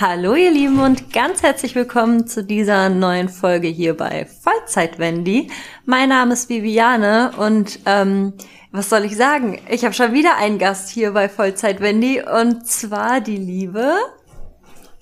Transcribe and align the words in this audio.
Hallo 0.00 0.36
ihr 0.36 0.52
Lieben 0.52 0.78
und 0.78 1.12
ganz 1.12 1.42
herzlich 1.42 1.74
willkommen 1.74 2.28
zu 2.28 2.44
dieser 2.44 2.88
neuen 2.88 3.28
Folge 3.28 3.66
hier 3.66 3.96
bei 3.96 4.26
Vollzeit 4.26 5.00
Wendy. 5.00 5.50
Mein 5.86 6.10
Name 6.10 6.34
ist 6.34 6.48
Viviane 6.48 7.32
und 7.36 7.80
ähm, 7.84 8.32
was 8.70 8.90
soll 8.90 9.04
ich 9.06 9.16
sagen? 9.16 9.60
Ich 9.68 9.84
habe 9.84 9.94
schon 9.94 10.12
wieder 10.12 10.36
einen 10.36 10.60
Gast 10.60 10.88
hier 10.88 11.10
bei 11.14 11.28
Vollzeit 11.28 11.80
Wendy 11.80 12.22
und 12.22 12.64
zwar 12.64 13.20
die 13.20 13.38
liebe 13.38 13.92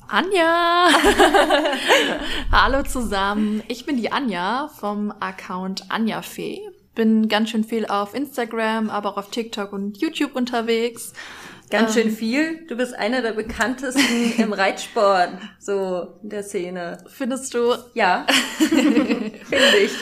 Anja. 0.08 0.88
Hallo 2.50 2.82
zusammen. 2.82 3.62
Ich 3.68 3.84
bin 3.84 3.98
die 3.98 4.10
Anja 4.10 4.70
vom 4.80 5.12
Account 5.20 5.90
Anja 5.90 6.22
Fee. 6.22 6.60
Bin 6.94 7.28
ganz 7.28 7.50
schön 7.50 7.64
viel 7.64 7.84
auf 7.84 8.14
Instagram, 8.14 8.88
aber 8.88 9.10
auch 9.10 9.18
auf 9.18 9.28
TikTok 9.28 9.74
und 9.74 9.98
YouTube 9.98 10.34
unterwegs. 10.34 11.12
Ganz 11.70 11.94
schön 11.94 12.08
ähm. 12.08 12.16
viel. 12.16 12.66
Du 12.68 12.76
bist 12.76 12.94
einer 12.94 13.22
der 13.22 13.32
bekanntesten 13.32 14.34
im 14.38 14.52
Reitsport, 14.52 15.30
so 15.58 16.18
in 16.22 16.30
der 16.30 16.42
Szene. 16.42 16.98
Findest 17.08 17.54
du? 17.54 17.74
Ja. 17.94 18.26
Finde 18.58 19.76
ich. 19.82 19.92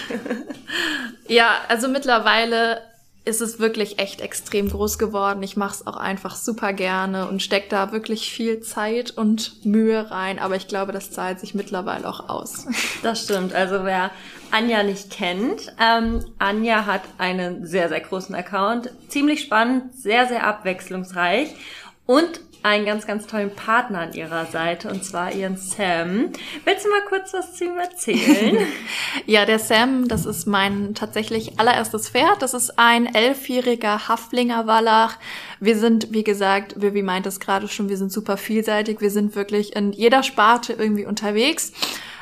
Ja, 1.26 1.56
also 1.68 1.88
mittlerweile 1.88 2.80
ist 3.24 3.40
es 3.40 3.58
wirklich 3.58 3.98
echt 3.98 4.20
extrem 4.20 4.68
groß 4.68 4.98
geworden. 4.98 5.42
Ich 5.42 5.56
mache 5.56 5.74
es 5.74 5.86
auch 5.86 5.96
einfach 5.96 6.36
super 6.36 6.74
gerne 6.74 7.26
und 7.26 7.42
steck 7.42 7.70
da 7.70 7.90
wirklich 7.90 8.30
viel 8.30 8.60
Zeit 8.60 9.12
und 9.12 9.64
Mühe 9.64 10.10
rein. 10.10 10.38
Aber 10.38 10.56
ich 10.56 10.68
glaube, 10.68 10.92
das 10.92 11.10
zahlt 11.10 11.40
sich 11.40 11.54
mittlerweile 11.54 12.06
auch 12.06 12.28
aus. 12.28 12.66
Das 13.02 13.22
stimmt. 13.22 13.54
Also 13.54 13.84
wer 13.84 14.10
Anja 14.54 14.84
nicht 14.84 15.10
kennt, 15.10 15.74
ähm, 15.80 16.24
Anja 16.38 16.86
hat 16.86 17.02
einen 17.18 17.66
sehr, 17.66 17.88
sehr 17.88 17.98
großen 17.98 18.36
Account. 18.36 18.88
Ziemlich 19.08 19.40
spannend, 19.40 19.92
sehr, 19.96 20.28
sehr 20.28 20.46
abwechslungsreich. 20.46 21.52
Und 22.06 22.40
einen 22.62 22.86
ganz, 22.86 23.04
ganz 23.04 23.26
tollen 23.26 23.50
Partner 23.50 23.98
an 23.98 24.12
ihrer 24.12 24.46
Seite, 24.46 24.90
und 24.90 25.04
zwar 25.04 25.32
ihren 25.32 25.56
Sam. 25.56 26.30
Willst 26.64 26.84
du 26.84 26.88
mal 26.88 27.02
kurz 27.08 27.34
was 27.34 27.54
zu 27.54 27.64
ihm 27.64 27.76
erzählen? 27.76 28.58
ja, 29.26 29.44
der 29.44 29.58
Sam, 29.58 30.06
das 30.06 30.24
ist 30.24 30.46
mein 30.46 30.94
tatsächlich 30.94 31.58
allererstes 31.58 32.10
Pferd. 32.10 32.40
Das 32.40 32.54
ist 32.54 32.78
ein 32.78 33.12
elfjähriger 33.12 34.06
Haflinger 34.06 34.68
Wallach. 34.68 35.16
Wir 35.58 35.76
sind, 35.76 36.12
wie 36.12 36.24
gesagt, 36.24 36.80
Vivi 36.80 37.02
meint 37.02 37.26
es 37.26 37.40
gerade 37.40 37.66
schon, 37.66 37.88
wir 37.88 37.96
sind 37.96 38.12
super 38.12 38.36
vielseitig. 38.36 39.00
Wir 39.00 39.10
sind 39.10 39.34
wirklich 39.34 39.74
in 39.74 39.92
jeder 39.92 40.22
Sparte 40.22 40.74
irgendwie 40.74 41.06
unterwegs. 41.06 41.72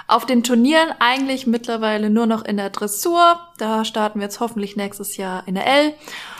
Auf 0.07 0.27
den 0.27 0.43
Turnieren 0.43 0.91
eigentlich 0.99 1.47
mittlerweile 1.47 2.11
nur 2.11 2.27
noch 2.27 2.45
in 2.45 2.57
der 2.57 2.71
Dressur. 2.71 3.41
Da 3.59 3.85
starten 3.85 4.19
wir 4.19 4.25
jetzt 4.25 4.41
hoffentlich 4.41 4.77
nächstes 4.77 5.17
Jahr 5.17 5.47
in 5.47 5.55
der 5.55 5.67
L. 5.67 5.95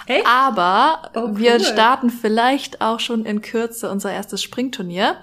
Hey? 0.07 0.23
Aber 0.27 1.11
oh, 1.15 1.21
cool. 1.21 1.39
wir 1.39 1.61
starten 1.61 2.11
vielleicht 2.11 2.81
auch 2.81 3.01
schon 3.01 3.25
in 3.25 3.41
Kürze 3.41 3.91
unser 3.91 4.13
erstes 4.13 4.43
Springturnier. 4.43 5.17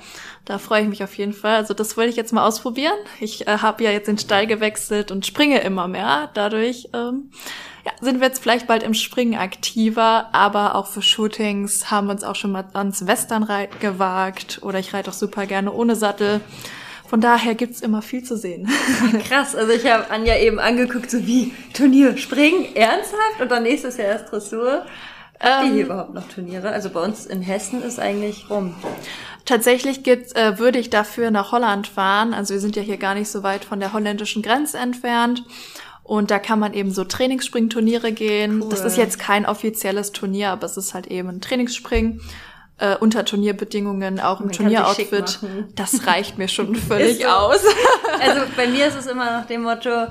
Da 0.45 0.57
freue 0.57 0.83
ich 0.83 0.87
mich 0.87 1.03
auf 1.03 1.15
jeden 1.17 1.33
Fall. 1.33 1.57
Also 1.57 1.73
das 1.73 1.97
wollte 1.97 2.09
ich 2.09 2.15
jetzt 2.15 2.33
mal 2.33 2.45
ausprobieren. 2.45 2.97
Ich 3.19 3.47
äh, 3.47 3.57
habe 3.57 3.83
ja 3.83 3.91
jetzt 3.91 4.07
den 4.07 4.17
Stall 4.17 4.47
gewechselt 4.47 5.11
und 5.11 5.25
springe 5.25 5.59
immer 5.59 5.87
mehr. 5.87 6.29
Dadurch 6.33 6.89
ähm, 6.93 7.31
ja, 7.85 7.91
sind 8.01 8.19
wir 8.19 8.27
jetzt 8.27 8.41
vielleicht 8.41 8.67
bald 8.67 8.83
im 8.83 8.93
Springen 8.93 9.37
aktiver, 9.37 10.29
aber 10.33 10.75
auch 10.75 10.87
für 10.87 11.01
Shootings 11.01 11.91
haben 11.91 12.07
wir 12.07 12.13
uns 12.13 12.23
auch 12.23 12.35
schon 12.35 12.51
mal 12.51 12.65
ans 12.73 13.05
Westernreit 13.05 13.79
gewagt 13.79 14.59
oder 14.61 14.79
ich 14.79 14.93
reite 14.93 15.11
auch 15.11 15.15
super 15.15 15.45
gerne 15.45 15.71
ohne 15.71 15.95
Sattel. 15.95 16.41
Von 17.09 17.21
daher 17.21 17.55
gibt's 17.55 17.81
immer 17.81 18.03
viel 18.03 18.23
zu 18.23 18.37
sehen. 18.37 18.69
Krass, 19.27 19.55
also 19.55 19.73
ich 19.73 19.91
habe 19.91 20.11
Anja 20.11 20.37
eben 20.37 20.59
angeguckt, 20.59 21.09
so 21.09 21.25
wie 21.25 21.53
Turnier 21.73 22.15
springen, 22.17 22.75
ernsthaft 22.75 23.41
und 23.41 23.49
dann 23.49 23.63
nächstes 23.63 23.97
Jahr 23.97 24.09
erst 24.09 24.31
Dressur. 24.31 24.85
Habt 25.39 25.65
ihr 25.65 25.71
hier 25.71 25.79
ähm, 25.79 25.85
überhaupt 25.85 26.13
noch 26.13 26.27
Turniere? 26.27 26.69
Also 26.69 26.91
bei 26.91 27.01
uns 27.01 27.25
in 27.25 27.41
Hessen 27.41 27.81
ist 27.81 27.99
eigentlich 27.99 28.51
rum. 28.51 28.75
Tatsächlich 29.45 30.03
gibt's, 30.03 30.33
äh, 30.33 30.59
würde 30.59 30.77
ich 30.77 30.91
dafür 30.91 31.31
nach 31.31 31.51
Holland 31.51 31.87
fahren. 31.87 32.35
Also 32.35 32.53
wir 32.53 32.61
sind 32.61 32.75
ja 32.75 32.83
hier 32.83 32.97
gar 32.97 33.15
nicht 33.15 33.29
so 33.29 33.41
weit 33.41 33.65
von 33.65 33.79
der 33.79 33.91
holländischen 33.93 34.43
Grenze 34.43 34.77
entfernt. 34.77 35.43
Und 36.03 36.29
da 36.29 36.37
kann 36.37 36.59
man 36.59 36.75
eben 36.75 36.91
so 36.91 37.05
Trainingsspringturniere 37.05 38.11
gehen. 38.11 38.61
Cool. 38.61 38.69
Das 38.69 38.81
ist 38.81 38.97
jetzt 38.97 39.17
kein 39.17 39.47
offizielles 39.47 40.11
Turnier, 40.11 40.49
aber 40.49 40.65
es 40.65 40.77
ist 40.77 40.93
halt 40.93 41.07
eben 41.07 41.29
ein 41.29 41.41
Trainingsspringen 41.41 42.21
äh, 42.79 42.95
unter 42.97 43.25
Turnierbedingungen, 43.25 44.19
auch 44.19 44.41
im 44.41 44.51
Turnieroutfit. 44.51 45.39
Das 45.75 46.07
reicht 46.07 46.37
mir 46.37 46.47
schon 46.47 46.75
völlig 46.87 47.21
so. 47.21 47.27
aus. 47.27 47.59
also 48.21 48.41
bei 48.55 48.67
mir 48.67 48.87
ist 48.87 48.97
es 48.97 49.07
immer 49.07 49.25
nach 49.25 49.45
dem 49.45 49.63
Motto, 49.63 50.07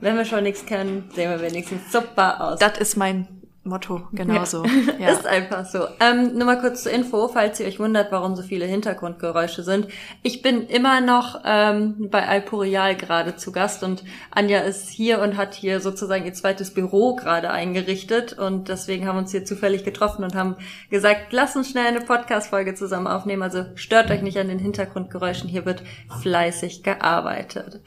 wenn 0.00 0.16
wir 0.16 0.24
schon 0.24 0.42
nichts 0.42 0.64
können, 0.66 1.10
sehen 1.14 1.30
wir 1.30 1.40
wenigstens 1.40 1.92
super 1.92 2.40
aus. 2.40 2.58
Das 2.58 2.78
ist 2.78 2.96
mein 2.96 3.39
Motto, 3.62 4.08
genauso. 4.12 4.64
Ja. 4.64 4.70
ja. 4.98 5.08
Ist 5.10 5.26
einfach 5.26 5.66
so. 5.66 5.86
Ähm, 6.00 6.32
nur 6.34 6.46
mal 6.46 6.58
kurz 6.58 6.84
zur 6.84 6.92
Info, 6.92 7.28
falls 7.28 7.60
ihr 7.60 7.66
euch 7.66 7.78
wundert, 7.78 8.10
warum 8.10 8.34
so 8.34 8.42
viele 8.42 8.64
Hintergrundgeräusche 8.64 9.62
sind. 9.62 9.88
Ich 10.22 10.40
bin 10.40 10.66
immer 10.66 11.02
noch 11.02 11.42
ähm, 11.44 12.08
bei 12.10 12.26
Alpurial 12.26 12.96
gerade 12.96 13.36
zu 13.36 13.52
Gast 13.52 13.82
und 13.82 14.02
Anja 14.30 14.60
ist 14.60 14.88
hier 14.88 15.20
und 15.20 15.36
hat 15.36 15.52
hier 15.52 15.80
sozusagen 15.80 16.24
ihr 16.24 16.32
zweites 16.32 16.72
Büro 16.72 17.16
gerade 17.16 17.50
eingerichtet 17.50 18.32
und 18.32 18.70
deswegen 18.70 19.06
haben 19.06 19.16
wir 19.16 19.20
uns 19.20 19.32
hier 19.32 19.44
zufällig 19.44 19.84
getroffen 19.84 20.24
und 20.24 20.34
haben 20.34 20.56
gesagt, 20.88 21.32
lass 21.32 21.54
uns 21.54 21.68
schnell 21.68 21.86
eine 21.86 22.00
Podcast-Folge 22.00 22.74
zusammen 22.74 23.08
aufnehmen. 23.08 23.42
Also 23.42 23.66
stört 23.74 24.10
euch 24.10 24.22
nicht 24.22 24.38
an 24.38 24.48
den 24.48 24.58
Hintergrundgeräuschen, 24.58 25.50
hier 25.50 25.66
wird 25.66 25.82
fleißig 26.22 26.82
gearbeitet. 26.82 27.80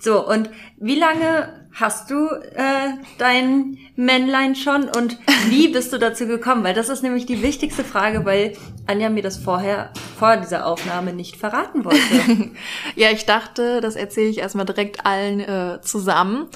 So, 0.00 0.26
und 0.26 0.50
wie 0.78 0.98
lange 0.98 1.60
hast 1.72 2.10
du 2.10 2.26
äh, 2.26 2.94
dein 3.18 3.78
Männlein 3.96 4.56
schon 4.56 4.84
und 4.84 5.18
wie 5.48 5.68
bist 5.68 5.92
du 5.92 5.98
dazu 5.98 6.26
gekommen? 6.26 6.64
Weil 6.64 6.74
das 6.74 6.88
ist 6.88 7.02
nämlich 7.02 7.26
die 7.26 7.42
wichtigste 7.42 7.84
Frage, 7.84 8.24
weil 8.24 8.56
Anja 8.86 9.08
mir 9.08 9.22
das 9.22 9.36
vorher, 9.36 9.90
vor 10.18 10.36
dieser 10.36 10.66
Aufnahme 10.66 11.12
nicht 11.12 11.36
verraten 11.36 11.84
wollte. 11.84 12.00
ja, 12.96 13.10
ich 13.10 13.26
dachte, 13.26 13.80
das 13.80 13.96
erzähle 13.96 14.28
ich 14.28 14.38
erstmal 14.38 14.66
direkt 14.66 15.06
allen 15.06 15.40
äh, 15.40 15.80
zusammen. 15.82 16.48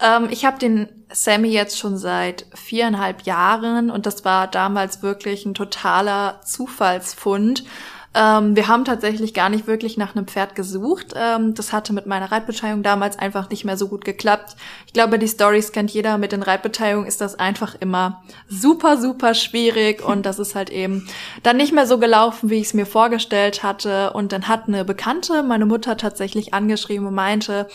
Ähm, 0.00 0.28
ich 0.30 0.44
habe 0.44 0.58
den 0.58 0.88
Sammy 1.12 1.48
jetzt 1.48 1.78
schon 1.78 1.96
seit 1.96 2.46
viereinhalb 2.54 3.22
Jahren 3.22 3.90
und 3.90 4.06
das 4.06 4.24
war 4.24 4.46
damals 4.46 5.02
wirklich 5.02 5.44
ein 5.44 5.54
totaler 5.54 6.40
Zufallsfund. 6.44 7.64
Ähm, 8.12 8.56
wir 8.56 8.66
haben 8.66 8.84
tatsächlich 8.84 9.34
gar 9.34 9.48
nicht 9.48 9.68
wirklich 9.68 9.96
nach 9.96 10.16
einem 10.16 10.26
Pferd 10.26 10.56
gesucht. 10.56 11.14
Ähm, 11.14 11.54
das 11.54 11.72
hatte 11.72 11.92
mit 11.92 12.06
meiner 12.06 12.32
Reitbeteiligung 12.32 12.82
damals 12.82 13.16
einfach 13.18 13.48
nicht 13.50 13.64
mehr 13.64 13.76
so 13.76 13.86
gut 13.86 14.04
geklappt. 14.04 14.56
Ich 14.86 14.92
glaube, 14.92 15.18
die 15.18 15.28
Stories 15.28 15.70
kennt 15.70 15.92
jeder. 15.92 16.18
Mit 16.18 16.32
den 16.32 16.42
Reitbeteiligungen 16.42 17.06
ist 17.06 17.20
das 17.20 17.38
einfach 17.38 17.76
immer 17.78 18.22
super, 18.48 18.96
super 18.96 19.34
schwierig 19.34 20.04
und 20.04 20.26
das 20.26 20.40
ist 20.40 20.56
halt 20.56 20.70
eben 20.70 21.06
dann 21.44 21.56
nicht 21.56 21.72
mehr 21.72 21.86
so 21.86 21.98
gelaufen, 21.98 22.50
wie 22.50 22.56
ich 22.56 22.66
es 22.66 22.74
mir 22.74 22.86
vorgestellt 22.86 23.62
hatte. 23.62 24.12
Und 24.12 24.32
dann 24.32 24.48
hat 24.48 24.66
eine 24.66 24.84
Bekannte 24.84 25.44
meine 25.44 25.66
Mutter 25.66 25.96
tatsächlich 25.96 26.52
angeschrieben 26.52 27.06
und 27.06 27.14
meinte, 27.14 27.68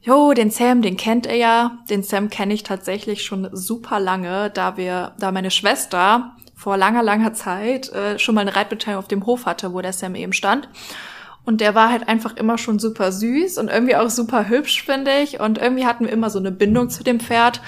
Jo, 0.00 0.32
den 0.32 0.50
Sam, 0.50 0.80
den 0.80 0.96
kennt 0.96 1.26
er 1.26 1.36
ja. 1.36 1.78
Den 1.90 2.02
Sam 2.02 2.30
kenne 2.30 2.54
ich 2.54 2.62
tatsächlich 2.62 3.22
schon 3.24 3.48
super 3.52 4.00
lange, 4.00 4.48
da 4.48 4.76
wir, 4.78 5.12
da 5.18 5.32
meine 5.32 5.50
Schwester 5.50 6.36
vor 6.58 6.76
langer, 6.76 7.04
langer 7.04 7.34
Zeit 7.34 7.92
äh, 7.92 8.18
schon 8.18 8.34
mal 8.34 8.40
eine 8.40 8.56
Reitbeteiligung 8.56 8.98
auf 8.98 9.08
dem 9.08 9.26
Hof 9.26 9.46
hatte, 9.46 9.72
wo 9.72 9.80
der 9.80 9.92
Sam 9.92 10.16
eben 10.16 10.32
stand. 10.32 10.68
Und 11.44 11.60
der 11.60 11.74
war 11.76 11.88
halt 11.88 12.08
einfach 12.08 12.36
immer 12.36 12.58
schon 12.58 12.80
super 12.80 13.12
süß 13.12 13.58
und 13.58 13.68
irgendwie 13.68 13.94
auch 13.94 14.10
super 14.10 14.48
hübsch, 14.48 14.82
finde 14.82 15.20
ich. 15.22 15.38
Und 15.38 15.58
irgendwie 15.58 15.86
hatten 15.86 16.04
wir 16.04 16.12
immer 16.12 16.30
so 16.30 16.40
eine 16.40 16.50
Bindung 16.50 16.90
zu 16.90 17.04
dem 17.04 17.20
Pferd. 17.20 17.62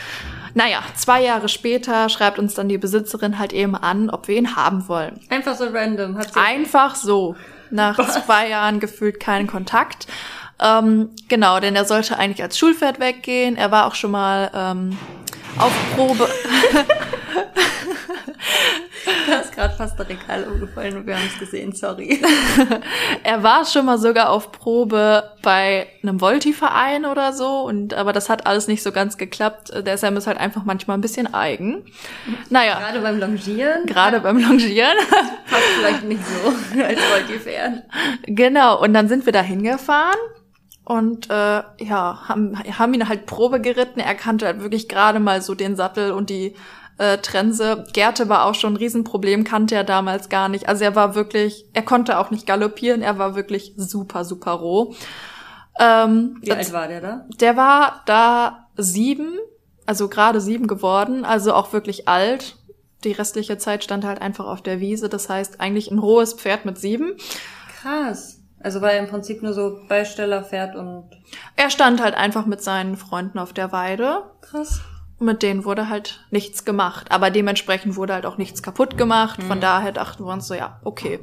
Naja, 0.54 0.82
zwei 0.96 1.22
Jahre 1.22 1.48
später 1.48 2.08
schreibt 2.08 2.40
uns 2.40 2.54
dann 2.54 2.68
die 2.68 2.78
Besitzerin 2.78 3.38
halt 3.38 3.52
eben 3.52 3.76
an, 3.76 4.10
ob 4.10 4.26
wir 4.26 4.36
ihn 4.36 4.56
haben 4.56 4.88
wollen. 4.88 5.20
Einfach 5.30 5.56
so 5.56 5.66
random. 5.66 6.18
Hat 6.18 6.34
sie 6.34 6.40
einfach 6.40 6.96
so. 6.96 7.36
Nach 7.70 7.96
Was? 7.96 8.24
zwei 8.26 8.48
Jahren 8.48 8.80
gefühlt 8.80 9.20
keinen 9.20 9.46
Kontakt. 9.46 10.08
Ähm, 10.60 11.10
genau, 11.28 11.60
denn 11.60 11.76
er 11.76 11.84
sollte 11.84 12.18
eigentlich 12.18 12.42
als 12.42 12.58
Schulpferd 12.58 12.98
weggehen. 12.98 13.56
Er 13.56 13.70
war 13.70 13.86
auch 13.86 13.94
schon 13.94 14.10
mal 14.10 14.50
ähm, 14.52 14.98
auf 15.58 15.72
Probe. 15.94 16.28
da 19.28 19.38
ist 19.40 19.52
gerade 19.52 19.74
fast 19.74 19.98
der 19.98 20.08
Regal 20.08 20.44
umgefallen 20.44 20.96
und 20.96 21.06
wir 21.06 21.16
haben 21.16 21.28
es 21.32 21.38
gesehen, 21.38 21.72
sorry. 21.72 22.22
er 23.22 23.42
war 23.42 23.64
schon 23.64 23.86
mal 23.86 23.98
sogar 23.98 24.30
auf 24.30 24.52
Probe 24.52 25.30
bei 25.42 25.86
einem 26.02 26.20
Volti-Verein 26.20 27.04
oder 27.04 27.32
so, 27.32 27.62
und 27.62 27.94
aber 27.94 28.12
das 28.12 28.28
hat 28.28 28.46
alles 28.46 28.68
nicht 28.68 28.82
so 28.82 28.92
ganz 28.92 29.16
geklappt. 29.16 29.72
Der 29.86 29.98
Sam 29.98 30.16
ist 30.16 30.26
halt 30.26 30.38
einfach 30.38 30.64
manchmal 30.64 30.98
ein 30.98 31.00
bisschen 31.00 31.32
eigen. 31.32 31.84
Naja. 32.48 32.78
Gerade 32.78 33.00
beim 33.00 33.18
Longieren? 33.18 33.86
Gerade 33.86 34.20
beim 34.20 34.38
Longieren. 34.38 34.96
Passt 35.50 35.62
vielleicht 35.78 36.04
nicht 36.04 36.22
so 36.26 36.82
als 36.82 37.00
Volti-Pferd. 37.00 37.84
Genau, 38.26 38.80
und 38.80 38.94
dann 38.94 39.08
sind 39.08 39.26
wir 39.26 39.32
da 39.32 39.42
hingefahren 39.42 40.18
und 40.90 41.30
äh, 41.30 41.62
ja, 41.78 42.28
haben, 42.28 42.58
haben 42.58 42.94
ihn 42.94 43.08
halt 43.08 43.26
Probe 43.26 43.60
geritten. 43.60 44.00
Er 44.00 44.16
kannte 44.16 44.46
halt 44.46 44.60
wirklich 44.60 44.88
gerade 44.88 45.20
mal 45.20 45.40
so 45.40 45.54
den 45.54 45.76
Sattel 45.76 46.10
und 46.10 46.30
die 46.30 46.56
äh, 47.00 47.18
Trense. 47.18 47.84
Gerte 47.94 48.28
war 48.28 48.44
auch 48.44 48.54
schon 48.54 48.74
ein 48.74 48.76
Riesenproblem, 48.76 49.42
kannte 49.44 49.74
er 49.74 49.84
damals 49.84 50.28
gar 50.28 50.50
nicht. 50.50 50.68
Also 50.68 50.84
er 50.84 50.94
war 50.94 51.14
wirklich, 51.14 51.64
er 51.72 51.82
konnte 51.82 52.18
auch 52.18 52.30
nicht 52.30 52.46
galoppieren, 52.46 53.00
er 53.00 53.18
war 53.18 53.34
wirklich 53.34 53.72
super, 53.76 54.24
super 54.26 54.52
roh. 54.52 54.94
Ähm, 55.78 56.36
Wie 56.42 56.52
alt 56.52 56.72
war 56.74 56.88
der 56.88 57.00
da? 57.00 57.26
Der 57.40 57.56
war 57.56 58.02
da 58.04 58.68
sieben, 58.76 59.38
also 59.86 60.08
gerade 60.08 60.42
sieben 60.42 60.66
geworden, 60.66 61.24
also 61.24 61.54
auch 61.54 61.72
wirklich 61.72 62.06
alt. 62.06 62.56
Die 63.04 63.12
restliche 63.12 63.56
Zeit 63.56 63.82
stand 63.82 64.04
halt 64.04 64.20
einfach 64.20 64.44
auf 64.44 64.60
der 64.60 64.78
Wiese. 64.80 65.08
Das 65.08 65.30
heißt 65.30 65.58
eigentlich 65.58 65.90
ein 65.90 65.98
rohes 65.98 66.34
Pferd 66.34 66.66
mit 66.66 66.76
sieben. 66.76 67.16
Krass. 67.80 68.42
Also 68.62 68.82
war 68.82 68.92
er 68.92 68.98
im 68.98 69.08
Prinzip 69.08 69.42
nur 69.42 69.54
so 69.54 69.80
Beisteller, 69.88 70.44
Pferd 70.44 70.76
und. 70.76 71.08
Er 71.56 71.70
stand 71.70 72.02
halt 72.02 72.14
einfach 72.14 72.44
mit 72.44 72.60
seinen 72.60 72.98
Freunden 72.98 73.38
auf 73.38 73.54
der 73.54 73.72
Weide. 73.72 74.24
Krass. 74.42 74.82
Mit 75.20 75.42
denen 75.42 75.64
wurde 75.64 75.88
halt 75.88 76.20
nichts 76.30 76.64
gemacht. 76.64 77.12
Aber 77.12 77.30
dementsprechend 77.30 77.96
wurde 77.96 78.14
halt 78.14 78.26
auch 78.26 78.38
nichts 78.38 78.62
kaputt 78.62 78.96
gemacht. 78.96 79.42
Von 79.42 79.60
daher 79.60 79.92
dachten 79.92 80.24
wir 80.24 80.32
uns 80.32 80.46
so, 80.48 80.54
ja, 80.54 80.80
okay. 80.82 81.20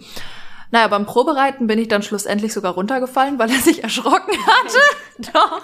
Naja, 0.70 0.88
beim 0.88 1.06
Probereiten 1.06 1.66
bin 1.66 1.80
ich 1.80 1.88
dann 1.88 2.04
schlussendlich 2.04 2.52
sogar 2.52 2.74
runtergefallen, 2.74 3.40
weil 3.40 3.50
er 3.50 3.60
sich 3.60 3.84
erschrocken 3.84 4.38
hatte. 4.48 5.32
Doch. 5.34 5.62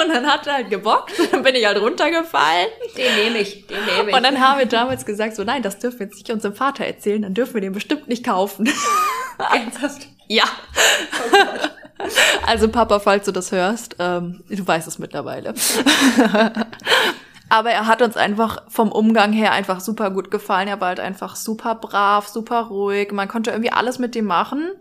Und 0.00 0.08
dann 0.08 0.26
hat 0.26 0.46
er 0.46 0.54
halt 0.54 0.70
gebockt. 0.70 1.12
Dann 1.32 1.42
bin 1.42 1.54
ich 1.54 1.66
halt 1.66 1.80
runtergefallen. 1.80 2.68
Den 2.96 3.14
nehme 3.16 3.38
ich, 3.38 3.66
den 3.66 3.84
nehme 3.84 4.10
ich. 4.10 4.16
Und 4.16 4.22
dann 4.22 4.40
haben 4.40 4.60
wir 4.60 4.66
damals 4.66 5.04
gesagt, 5.04 5.34
so 5.34 5.42
nein, 5.42 5.62
das 5.62 5.80
dürfen 5.80 5.98
wir 5.98 6.06
jetzt 6.06 6.16
nicht 6.16 6.30
unserem 6.30 6.54
Vater 6.54 6.84
erzählen, 6.84 7.22
dann 7.22 7.34
dürfen 7.34 7.54
wir 7.54 7.60
den 7.60 7.72
bestimmt 7.72 8.08
nicht 8.08 8.24
kaufen. 8.24 8.70
Ernsthaft? 9.38 10.08
Ja. 10.26 10.44
Also 12.46 12.68
Papa, 12.68 12.98
falls 12.98 13.26
du 13.26 13.32
das 13.32 13.52
hörst, 13.52 13.96
ähm, 13.98 14.42
du 14.48 14.66
weißt 14.66 14.88
es 14.88 14.98
mittlerweile. 14.98 15.52
Aber 17.54 17.70
er 17.70 17.86
hat 17.86 18.02
uns 18.02 18.16
einfach 18.16 18.64
vom 18.66 18.90
Umgang 18.90 19.32
her 19.32 19.52
einfach 19.52 19.78
super 19.78 20.10
gut 20.10 20.32
gefallen. 20.32 20.66
Er 20.66 20.80
war 20.80 20.88
halt 20.88 20.98
einfach 20.98 21.36
super 21.36 21.76
brav, 21.76 22.26
super 22.26 22.62
ruhig. 22.62 23.12
Man 23.12 23.28
konnte 23.28 23.52
irgendwie 23.52 23.70
alles 23.70 24.00
mit 24.00 24.16
dem 24.16 24.24
machen. 24.24 24.72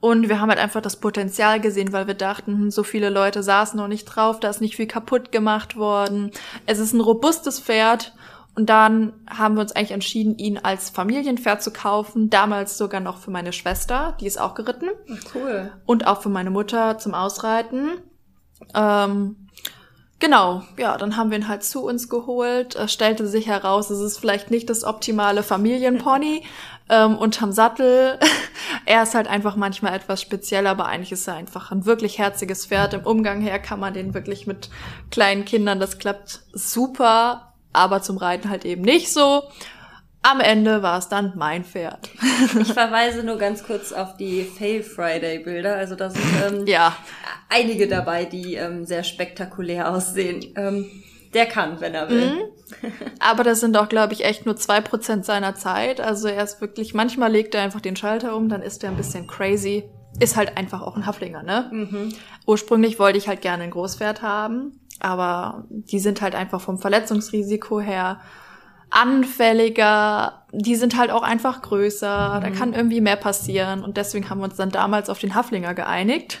Und 0.00 0.30
wir 0.30 0.40
haben 0.40 0.48
halt 0.48 0.58
einfach 0.58 0.80
das 0.80 0.96
Potenzial 0.96 1.60
gesehen, 1.60 1.92
weil 1.92 2.06
wir 2.06 2.14
dachten, 2.14 2.52
hm, 2.52 2.70
so 2.70 2.84
viele 2.84 3.10
Leute 3.10 3.42
saßen 3.42 3.78
noch 3.78 3.86
nicht 3.86 4.06
drauf, 4.06 4.40
da 4.40 4.48
ist 4.48 4.62
nicht 4.62 4.76
viel 4.76 4.86
kaputt 4.86 5.30
gemacht 5.30 5.76
worden. 5.76 6.30
Es 6.64 6.78
ist 6.78 6.94
ein 6.94 7.02
robustes 7.02 7.60
Pferd. 7.60 8.14
Und 8.54 8.70
dann 8.70 9.12
haben 9.28 9.56
wir 9.56 9.60
uns 9.60 9.72
eigentlich 9.72 9.90
entschieden, 9.90 10.38
ihn 10.38 10.56
als 10.56 10.88
Familienpferd 10.88 11.62
zu 11.62 11.70
kaufen. 11.70 12.30
Damals 12.30 12.78
sogar 12.78 13.02
noch 13.02 13.18
für 13.18 13.30
meine 13.30 13.52
Schwester, 13.52 14.16
die 14.20 14.26
ist 14.26 14.40
auch 14.40 14.54
geritten. 14.54 14.88
Cool. 15.34 15.70
Und 15.84 16.06
auch 16.06 16.22
für 16.22 16.30
meine 16.30 16.50
Mutter 16.50 16.96
zum 16.96 17.12
Ausreiten. 17.12 17.90
Ähm, 18.74 19.49
genau, 20.20 20.62
ja, 20.78 20.96
dann 20.96 21.16
haben 21.16 21.30
wir 21.30 21.38
ihn 21.38 21.48
halt 21.48 21.64
zu 21.64 21.84
uns 21.84 22.08
geholt. 22.08 22.76
Es 22.76 22.92
stellte 22.92 23.26
sich 23.26 23.48
heraus, 23.48 23.90
es 23.90 24.00
ist 24.00 24.18
vielleicht 24.18 24.50
nicht 24.50 24.70
das 24.70 24.84
optimale 24.84 25.42
Familienpony 25.42 26.44
ähm, 26.88 27.18
unterm 27.18 27.50
Sattel. 27.50 28.18
er 28.86 29.02
ist 29.02 29.16
halt 29.16 29.26
einfach 29.26 29.56
manchmal 29.56 29.94
etwas 29.94 30.20
speziell, 30.22 30.68
aber 30.68 30.86
eigentlich 30.86 31.12
ist 31.12 31.26
er 31.26 31.34
einfach 31.34 31.72
ein 31.72 31.86
wirklich 31.86 32.18
herziges 32.18 32.66
Pferd. 32.66 32.94
Im 32.94 33.02
Umgang 33.04 33.40
her 33.40 33.58
kann 33.58 33.80
man 33.80 33.94
den 33.94 34.14
wirklich 34.14 34.46
mit 34.46 34.70
kleinen 35.10 35.44
Kindern, 35.44 35.80
das 35.80 35.98
klappt 35.98 36.42
super 36.52 37.50
aber 37.72 38.02
zum 38.02 38.16
Reiten 38.16 38.50
halt 38.50 38.64
eben 38.64 38.82
nicht 38.82 39.12
so. 39.12 39.44
Am 40.22 40.40
Ende 40.40 40.82
war 40.82 40.98
es 40.98 41.08
dann 41.08 41.32
mein 41.36 41.64
Pferd. 41.64 42.10
Ich 42.60 42.68
verweise 42.74 43.22
nur 43.22 43.38
ganz 43.38 43.64
kurz 43.64 43.90
auf 43.92 44.18
die 44.18 44.44
Fail 44.44 44.82
Friday 44.82 45.38
Bilder. 45.38 45.76
Also 45.76 45.94
da 45.94 46.10
sind 46.10 46.22
ähm, 46.46 46.66
ja. 46.66 46.94
Einige 47.50 47.88
dabei, 47.88 48.24
die 48.24 48.54
ähm, 48.54 48.84
sehr 48.84 49.04
spektakulär 49.04 49.92
aussehen. 49.92 50.54
Ähm, 50.56 50.86
der 51.34 51.46
kann, 51.46 51.80
wenn 51.80 51.94
er 51.94 52.08
will. 52.08 52.26
Mhm. 52.26 52.90
Aber 53.20 53.44
das 53.44 53.60
sind 53.60 53.76
auch, 53.76 53.88
glaube 53.88 54.14
ich, 54.14 54.24
echt 54.24 54.46
nur 54.46 54.56
zwei 54.56 54.80
Prozent 54.80 55.24
seiner 55.24 55.54
Zeit. 55.54 56.00
Also 56.00 56.28
er 56.28 56.42
ist 56.42 56.60
wirklich, 56.60 56.94
manchmal 56.94 57.30
legt 57.30 57.54
er 57.54 57.62
einfach 57.62 57.80
den 57.80 57.96
Schalter 57.96 58.34
um, 58.34 58.48
dann 58.48 58.62
ist 58.62 58.82
er 58.82 58.90
ein 58.90 58.96
bisschen 58.96 59.26
crazy. 59.26 59.84
Ist 60.18 60.36
halt 60.36 60.56
einfach 60.56 60.82
auch 60.82 60.96
ein 60.96 61.06
Haflinger, 61.06 61.42
ne? 61.44 61.68
Mhm. 61.72 62.12
Ursprünglich 62.46 62.98
wollte 62.98 63.18
ich 63.18 63.28
halt 63.28 63.42
gerne 63.42 63.64
ein 63.64 63.70
Großpferd 63.70 64.22
haben. 64.22 64.80
Aber 64.98 65.66
die 65.70 66.00
sind 66.00 66.20
halt 66.20 66.34
einfach 66.34 66.60
vom 66.60 66.78
Verletzungsrisiko 66.78 67.80
her 67.80 68.20
anfälliger. 68.90 70.44
Die 70.52 70.74
sind 70.74 70.98
halt 70.98 71.12
auch 71.12 71.22
einfach 71.22 71.62
größer. 71.62 72.38
Mhm. 72.38 72.42
Da 72.42 72.50
kann 72.50 72.74
irgendwie 72.74 73.00
mehr 73.00 73.16
passieren. 73.16 73.84
Und 73.84 73.96
deswegen 73.96 74.28
haben 74.28 74.38
wir 74.38 74.44
uns 74.44 74.56
dann 74.56 74.70
damals 74.70 75.08
auf 75.08 75.20
den 75.20 75.36
Haflinger 75.36 75.74
geeinigt. 75.74 76.40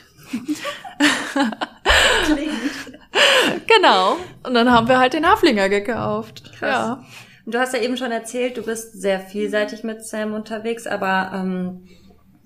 Genau. 3.66 4.16
Und 4.42 4.54
dann 4.54 4.70
haben 4.70 4.88
wir 4.88 4.98
halt 4.98 5.12
den 5.12 5.26
Haflinger 5.26 5.68
gekauft. 5.68 6.52
Krass. 6.58 6.70
Ja. 6.70 7.04
Du 7.46 7.58
hast 7.58 7.74
ja 7.74 7.80
eben 7.80 7.96
schon 7.96 8.12
erzählt, 8.12 8.56
du 8.56 8.62
bist 8.62 9.00
sehr 9.00 9.18
vielseitig 9.20 9.82
mit 9.82 10.04
Sam 10.04 10.34
unterwegs, 10.34 10.86
aber 10.86 11.32
ähm, 11.34 11.88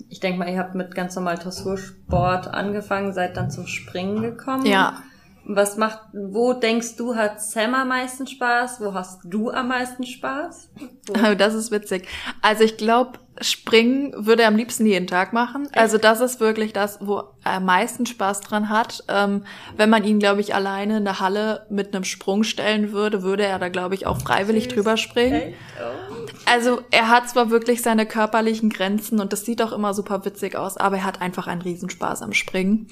ich 0.08 0.20
denke 0.20 0.38
mal, 0.38 0.48
ihr 0.48 0.58
habt 0.58 0.74
mit 0.74 0.94
ganz 0.94 1.16
normal 1.16 1.36
Dressursport 1.36 2.48
angefangen, 2.48 3.12
seid 3.12 3.36
dann 3.36 3.50
zum 3.50 3.66
Springen 3.66 4.22
gekommen. 4.22 4.64
Ja. 4.64 5.02
Was 5.46 5.76
macht, 5.76 5.98
wo 6.14 6.54
denkst 6.54 6.96
du, 6.96 7.16
hat 7.16 7.42
Sam 7.42 7.74
am 7.74 7.88
meisten 7.88 8.26
Spaß? 8.26 8.80
Wo 8.80 8.94
hast 8.94 9.20
du 9.24 9.50
am 9.50 9.68
meisten 9.68 10.04
Spaß? 10.04 10.70
Wo? 11.08 11.34
Das 11.34 11.52
ist 11.52 11.70
witzig. 11.70 12.08
Also 12.40 12.64
ich 12.64 12.78
glaube, 12.78 13.18
Springen 13.40 14.14
würde 14.16 14.42
er 14.42 14.48
am 14.48 14.56
liebsten 14.56 14.86
jeden 14.86 15.06
Tag 15.06 15.32
machen. 15.32 15.68
Also 15.72 15.98
das 15.98 16.20
ist 16.20 16.38
wirklich 16.40 16.72
das, 16.72 16.98
wo 17.00 17.24
er 17.42 17.54
am 17.54 17.64
meisten 17.64 18.06
Spaß 18.06 18.40
dran 18.42 18.68
hat. 18.68 19.02
Ähm, 19.08 19.44
wenn 19.76 19.90
man 19.90 20.04
ihn, 20.04 20.18
glaube 20.18 20.40
ich, 20.40 20.54
alleine 20.54 20.98
in 20.98 21.04
der 21.04 21.20
Halle 21.20 21.66
mit 21.68 21.94
einem 21.94 22.04
Sprung 22.04 22.44
stellen 22.44 22.92
würde, 22.92 23.22
würde 23.22 23.44
er 23.44 23.58
da, 23.58 23.68
glaube 23.68 23.94
ich, 23.94 24.06
auch 24.06 24.20
freiwillig 24.20 24.68
drüber 24.68 24.96
springen. 24.96 25.54
Oh. 25.80 26.26
Also 26.46 26.82
er 26.90 27.08
hat 27.08 27.28
zwar 27.28 27.50
wirklich 27.50 27.82
seine 27.82 28.06
körperlichen 28.06 28.70
Grenzen 28.70 29.20
und 29.20 29.32
das 29.32 29.44
sieht 29.44 29.62
auch 29.62 29.72
immer 29.72 29.94
super 29.94 30.24
witzig 30.24 30.56
aus, 30.56 30.76
aber 30.76 30.98
er 30.98 31.04
hat 31.04 31.20
einfach 31.20 31.46
einen 31.46 31.62
Riesenspaß 31.62 32.22
am 32.22 32.32
Springen. 32.32 32.88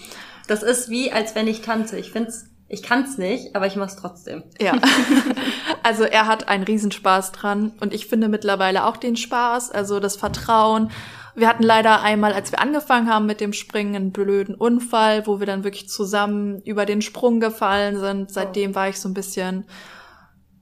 Das 0.48 0.62
ist 0.62 0.90
wie, 0.90 1.12
als 1.12 1.34
wenn 1.34 1.46
ich 1.46 1.62
tanze. 1.62 1.98
Ich 1.98 2.10
find's, 2.10 2.46
ich 2.68 2.82
kann's 2.82 3.16
nicht, 3.18 3.54
aber 3.54 3.66
ich 3.66 3.76
mach's 3.76 3.96
trotzdem. 3.96 4.42
Ja. 4.60 4.74
Also 5.82 6.04
er 6.04 6.26
hat 6.26 6.48
einen 6.48 6.64
Riesenspaß 6.64 7.32
dran 7.32 7.72
und 7.80 7.92
ich 7.92 8.06
finde 8.06 8.28
mittlerweile 8.28 8.86
auch 8.86 8.96
den 8.96 9.16
Spaß, 9.16 9.70
also 9.70 10.00
das 10.00 10.16
Vertrauen. 10.16 10.90
Wir 11.34 11.48
hatten 11.48 11.62
leider 11.62 12.02
einmal, 12.02 12.34
als 12.34 12.52
wir 12.52 12.60
angefangen 12.60 13.08
haben 13.08 13.26
mit 13.26 13.40
dem 13.40 13.52
Springen, 13.52 13.96
einen 13.96 14.12
blöden 14.12 14.54
Unfall, 14.54 15.26
wo 15.26 15.40
wir 15.40 15.46
dann 15.46 15.64
wirklich 15.64 15.88
zusammen 15.88 16.60
über 16.62 16.84
den 16.84 17.02
Sprung 17.02 17.40
gefallen 17.40 17.98
sind. 17.98 18.30
Seitdem 18.30 18.74
war 18.74 18.88
ich 18.88 19.00
so 19.00 19.08
ein 19.08 19.14
bisschen 19.14 19.64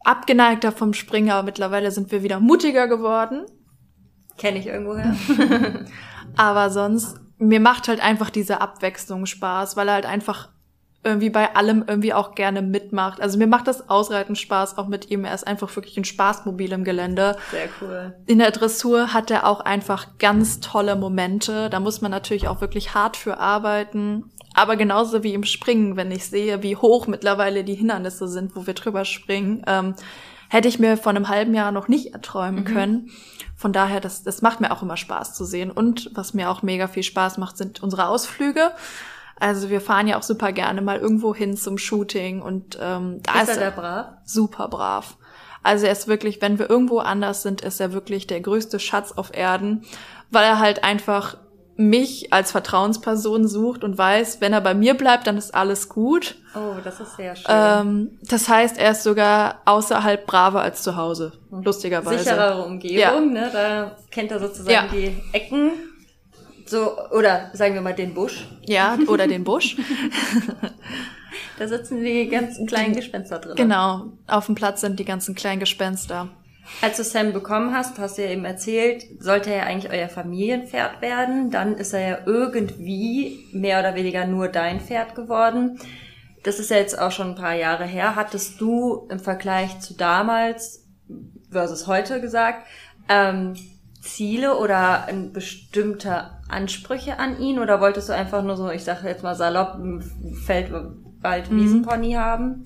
abgeneigter 0.05 0.73
vom 0.73 0.95
Springen, 0.95 1.31
aber 1.31 1.43
mittlerweile 1.43 1.91
sind 1.91 2.13
wir 2.13 2.23
wieder 2.23 2.41
mutiger 2.41 2.89
geworden. 2.89 3.45
Kenne 4.39 4.59
ich 4.59 4.67
irgendwoher. 4.69 5.15
aber 6.37 6.71
sonst 6.71 7.19
mir 7.39 7.61
macht 7.61 7.89
halt 7.89 8.01
einfach 8.01 8.31
diese 8.31 8.61
Abwechslung 8.61 9.27
Spaß, 9.27 9.77
weil 9.77 9.89
er 9.89 9.95
halt 9.95 10.07
einfach 10.07 10.51
irgendwie 11.03 11.31
bei 11.31 11.55
allem 11.57 11.85
irgendwie 11.87 12.13
auch 12.13 12.35
gerne 12.35 12.61
mitmacht. 12.61 13.23
Also 13.23 13.39
mir 13.39 13.47
macht 13.47 13.67
das 13.67 13.89
Ausreiten 13.89 14.37
Spaß, 14.37 14.77
auch 14.77 14.87
mit 14.87 15.11
ihm. 15.11 15.25
Er 15.25 15.35
ist 15.35 15.47
einfach 15.47 15.75
wirklich 15.75 15.97
ein 15.97 16.05
Spaßmobil 16.05 16.73
im 16.73 16.85
Gelände. 16.85 17.37
Sehr 17.51 17.69
cool. 17.81 18.15
In 18.27 18.39
der 18.39 18.51
Dressur 18.51 19.15
hat 19.15 19.31
er 19.31 19.47
auch 19.47 19.61
einfach 19.61 20.19
ganz 20.19 20.61
tolle 20.61 20.97
Momente. 20.97 21.71
Da 21.71 21.81
muss 21.81 22.03
man 22.03 22.11
natürlich 22.11 22.49
auch 22.49 22.61
wirklich 22.61 22.95
hart 22.95 23.17
für 23.17 23.39
arbeiten. 23.39 24.31
Aber 24.55 24.77
genauso 24.77 25.23
wie 25.23 25.33
im 25.33 25.45
Springen, 25.45 25.97
wenn 25.97 26.11
ich 26.11 26.27
sehe, 26.27 26.63
wie 26.63 26.77
hoch 26.77 27.07
mittlerweile 27.07 27.65
die 27.65 27.77
Hindernisse 27.77 28.29
sind, 28.29 28.55
wo 28.55 28.67
wir 28.67 28.75
drüber 28.75 29.07
springen, 29.07 29.63
ähm, 29.67 29.95
hätte 30.51 30.69
ich 30.69 30.79
mir 30.79 30.99
vor 30.99 31.11
einem 31.11 31.29
halben 31.29 31.55
Jahr 31.55 31.73
noch 31.73 31.89
nicht 31.89 32.13
erträumen 32.13 32.65
mhm. 32.65 32.75
können. 32.75 33.11
Von 33.57 33.73
daher, 33.73 34.01
das, 34.01 34.23
das 34.23 34.43
macht 34.43 34.61
mir 34.61 34.71
auch 34.73 34.83
immer 34.83 34.97
Spaß 34.97 35.35
zu 35.35 35.45
sehen. 35.45 35.71
Und 35.71 36.11
was 36.15 36.35
mir 36.35 36.51
auch 36.51 36.63
mega 36.63 36.89
viel 36.89 37.05
Spaß 37.05 37.39
macht, 37.39 37.57
sind 37.57 37.83
unsere 37.83 38.09
Ausflüge. 38.09 38.73
Also 39.41 39.71
wir 39.71 39.81
fahren 39.81 40.07
ja 40.07 40.19
auch 40.19 40.23
super 40.23 40.53
gerne 40.53 40.83
mal 40.83 40.99
irgendwo 40.99 41.35
hin 41.35 41.57
zum 41.57 41.79
Shooting 41.79 42.43
und 42.43 42.79
ähm, 42.81 43.21
da 43.23 43.41
ist, 43.41 43.51
ist 43.51 43.57
er 43.57 43.71
brav? 43.71 44.07
super 44.25 44.69
brav. 44.69 45.17
Also 45.63 45.87
er 45.87 45.93
ist 45.93 46.09
wirklich, 46.09 46.41
wenn 46.41 46.59
wir 46.59 46.71
irgendwo 46.71 46.99
anders 46.99 47.43
sind, 47.43 47.63
ist 47.63 47.81
er 47.81 47.93
wirklich 47.93 48.27
der 48.27 48.41
größte 48.41 48.79
Schatz 48.79 49.13
auf 49.13 49.35
Erden, 49.35 49.85
weil 50.31 50.45
er 50.45 50.59
halt 50.59 50.85
einfach 50.85 51.37
mich 51.77 52.31
als 52.31 52.53
Vertrauensperson 52.53 53.49
sucht 53.49 53.85
und 53.85 53.97
weiß, 53.97 54.43
wenn 54.43 54.53
er 54.53 54.61
bei 54.61 54.75
mir 54.75 54.95
bleibt, 54.95 55.27
dann 55.27 55.39
ist 55.39 55.55
alles 55.55 55.89
gut. 55.89 56.37
Oh, 56.55 56.79
das 56.85 57.01
ist 57.01 57.17
sehr 57.17 57.35
schön. 57.35 57.47
Ähm, 57.49 58.19
das 58.23 58.51
heißt, 58.51 58.77
er 58.77 58.91
ist 58.91 59.03
sogar 59.03 59.63
außerhalb 59.65 60.27
braver 60.27 60.61
als 60.61 60.83
zu 60.83 60.97
Hause, 60.97 61.33
mhm. 61.51 61.63
lustigerweise. 61.63 62.23
Sicherere 62.23 62.65
Umgebung, 62.65 62.99
ja. 62.99 63.21
ne? 63.21 63.51
Da 63.51 63.97
kennt 64.11 64.31
er 64.31 64.41
sozusagen 64.41 64.71
ja. 64.71 64.87
die 64.93 65.17
Ecken. 65.33 65.73
So, 66.71 66.97
oder 67.11 67.51
sagen 67.53 67.75
wir 67.75 67.81
mal 67.81 67.95
den 67.95 68.15
Busch. 68.15 68.47
Ja, 68.63 68.97
oder 69.09 69.27
den 69.27 69.43
Busch. 69.43 69.77
da 71.59 71.67
sitzen 71.67 72.01
die 72.05 72.29
ganzen 72.29 72.69
kleinen 72.69 72.95
Gespenster 72.95 73.41
drin. 73.41 73.57
Genau, 73.57 74.13
auf 74.29 74.47
dem 74.47 74.55
Platz 74.55 74.81
sind 74.81 75.01
die 75.01 75.05
ganzen 75.05 75.35
kleinen 75.35 75.59
Gespenster. 75.59 76.29
Als 76.81 76.97
du 76.97 77.03
Sam 77.03 77.33
bekommen 77.33 77.75
hast, 77.75 77.99
hast 77.99 78.19
du 78.19 78.23
ja 78.23 78.31
eben 78.31 78.45
erzählt, 78.45 79.05
sollte 79.19 79.53
er 79.53 79.67
eigentlich 79.67 79.93
euer 79.93 80.09
Familienpferd 80.09 81.03
werden. 81.03 81.51
Dann 81.51 81.75
ist 81.75 81.93
er 81.93 82.09
ja 82.09 82.19
irgendwie 82.25 83.49
mehr 83.53 83.81
oder 83.81 83.97
weniger 83.97 84.25
nur 84.29 84.47
dein 84.47 84.79
Pferd 84.79 85.17
geworden. 85.17 85.81
Das 86.45 86.61
ist 86.61 86.71
ja 86.71 86.77
jetzt 86.77 86.97
auch 86.97 87.11
schon 87.11 87.31
ein 87.31 87.35
paar 87.35 87.57
Jahre 87.57 87.85
her. 87.85 88.15
Hattest 88.15 88.61
du 88.61 89.09
im 89.11 89.19
Vergleich 89.19 89.81
zu 89.81 89.95
damals 89.95 90.87
versus 91.51 91.89
heute 91.89 92.21
gesagt, 92.21 92.65
ähm, 93.09 93.57
Ziele 94.01 94.57
oder 94.57 95.09
bestimmte 95.33 96.31
Ansprüche 96.49 97.19
an 97.19 97.41
ihn? 97.41 97.59
Oder 97.59 97.81
wolltest 97.81 98.09
du 98.09 98.15
einfach 98.15 98.43
nur 98.43 98.57
so, 98.57 98.71
ich 98.71 98.85
sage 98.85 99.09
jetzt 99.09 99.23
mal 99.23 99.35
salopp, 99.35 99.79
Feld, 100.45 100.73
Wald, 101.21 101.51
Wiesenpony 101.51 102.15
mhm. 102.15 102.19
haben? 102.19 102.65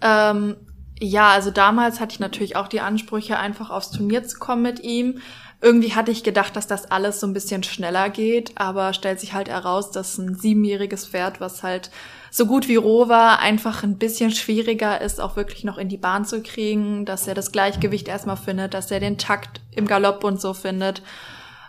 Ähm, 0.00 0.56
ja, 1.00 1.30
also 1.30 1.50
damals 1.50 1.98
hatte 1.98 2.12
ich 2.12 2.20
natürlich 2.20 2.56
auch 2.56 2.68
die 2.68 2.80
Ansprüche, 2.80 3.38
einfach 3.38 3.70
aufs 3.70 3.90
Turnier 3.90 4.24
zu 4.24 4.38
kommen 4.38 4.62
mit 4.62 4.80
ihm. 4.80 5.20
Irgendwie 5.62 5.94
hatte 5.94 6.10
ich 6.10 6.22
gedacht, 6.22 6.56
dass 6.56 6.66
das 6.66 6.90
alles 6.90 7.20
so 7.20 7.26
ein 7.26 7.34
bisschen 7.34 7.62
schneller 7.62 8.08
geht, 8.08 8.52
aber 8.54 8.94
stellt 8.94 9.20
sich 9.20 9.34
halt 9.34 9.48
heraus, 9.48 9.90
dass 9.90 10.16
ein 10.16 10.34
siebenjähriges 10.34 11.06
Pferd, 11.06 11.40
was 11.40 11.62
halt 11.62 11.90
so 12.30 12.46
gut 12.46 12.66
wie 12.68 12.76
roh 12.76 13.08
war, 13.08 13.40
einfach 13.40 13.82
ein 13.82 13.98
bisschen 13.98 14.30
schwieriger 14.30 15.00
ist, 15.00 15.20
auch 15.20 15.36
wirklich 15.36 15.64
noch 15.64 15.76
in 15.76 15.88
die 15.88 15.98
Bahn 15.98 16.24
zu 16.24 16.42
kriegen, 16.42 17.04
dass 17.04 17.28
er 17.28 17.34
das 17.34 17.52
Gleichgewicht 17.52 18.08
erstmal 18.08 18.38
findet, 18.38 18.72
dass 18.72 18.90
er 18.90 19.00
den 19.00 19.18
Takt 19.18 19.60
im 19.72 19.86
Galopp 19.86 20.24
und 20.24 20.40
so 20.40 20.54
findet. 20.54 21.02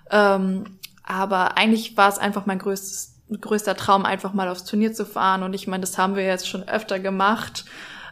Ähm, 0.09 0.77
aber 1.03 1.57
eigentlich 1.57 1.97
war 1.97 2.07
es 2.07 2.17
einfach 2.17 2.45
mein 2.45 2.59
größtes, 2.59 3.15
größter 3.41 3.75
Traum, 3.75 4.05
einfach 4.05 4.33
mal 4.33 4.47
aufs 4.47 4.63
Turnier 4.63 4.93
zu 4.93 5.05
fahren. 5.05 5.43
Und 5.43 5.53
ich 5.53 5.67
meine, 5.67 5.81
das 5.81 5.97
haben 5.97 6.15
wir 6.15 6.23
jetzt 6.23 6.47
schon 6.47 6.67
öfter 6.67 6.99
gemacht. 6.99 7.65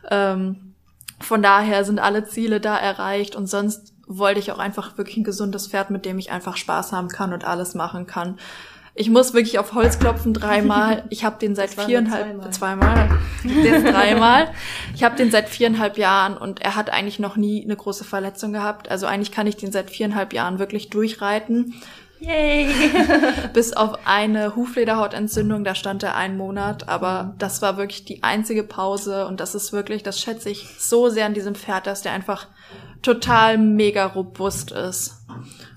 Ähm, 0.10 0.74
von 1.22 1.42
daher 1.42 1.86
sind 1.86 2.00
alle 2.00 2.26
Ziele 2.26 2.60
da 2.60 2.76
erreicht 2.76 3.36
und 3.36 3.48
sonst 3.48 3.94
wollte 4.10 4.40
ich 4.40 4.52
auch 4.52 4.60
einfach 4.60 4.98
wirklich 4.98 5.18
ein 5.18 5.24
gesundes 5.24 5.68
Pferd, 5.68 5.92
mit 5.92 6.04
dem 6.04 6.20
ich 6.20 6.32
einfach 6.32 6.58
Spaß 6.58 6.92
haben 6.92 7.08
kann 7.08 7.32
und 7.32 7.46
alles 7.46 7.76
machen 7.76 8.08
kann. 8.08 8.38
Ich 8.96 9.10
muss 9.10 9.34
wirklich 9.34 9.60
auf 9.60 9.74
Holz 9.74 10.00
klopfen 10.00 10.34
dreimal. 10.34 11.04
Ich 11.10 11.24
habe 11.24 11.38
den 11.40 11.56
seit 11.56 11.70
viereinhalb, 11.70 12.54
zweimal, 12.54 13.10
jetzt 13.44 13.86
dreimal. 13.94 14.50
Ich 14.94 15.04
habe 15.04 15.16
den 15.16 15.32
seit 15.32 15.48
viereinhalb 15.48 15.98
Jahren 15.98 16.36
und 16.36 16.62
er 16.62 16.76
hat 16.76 16.90
eigentlich 16.90 17.20
noch 17.20 17.38
nie 17.38 17.64
eine 17.64 17.78
große 17.78 18.04
Verletzung 18.04 18.52
gehabt. 18.52 18.90
Also 18.90 19.06
eigentlich 19.06 19.32
kann 19.32 19.48
ich 19.48 19.56
den 19.56 19.72
seit 19.72 19.90
viereinhalb 19.90 20.34
Jahren 20.34 20.60
wirklich 20.60 20.90
durchreiten. 20.90 21.76
Yay! 22.20 22.68
Bis 23.54 23.72
auf 23.72 24.06
eine 24.06 24.56
Huflederhautentzündung, 24.56 25.64
da 25.64 25.76
stand 25.76 26.04
er 26.04 26.16
einen 26.16 26.36
Monat, 26.36 26.90
aber 26.90 27.34
das 27.38 27.62
war 27.62 27.78
wirklich 27.78 28.04
die 28.04 28.24
einzige 28.24 28.64
Pause 28.64 29.26
und 29.28 29.40
das 29.40 29.56
ist 29.56 29.72
wirklich, 29.72 30.04
das 30.04 30.20
schätze 30.20 30.50
ich 30.50 30.68
so 30.78 31.10
sehr 31.10 31.26
an 31.26 31.34
diesem 31.34 31.56
Pferd, 31.56 31.88
dass 31.88 32.02
der 32.02 32.12
einfach 32.12 32.48
total 33.02 33.58
mega 33.58 34.06
robust 34.06 34.72
ist. 34.72 35.20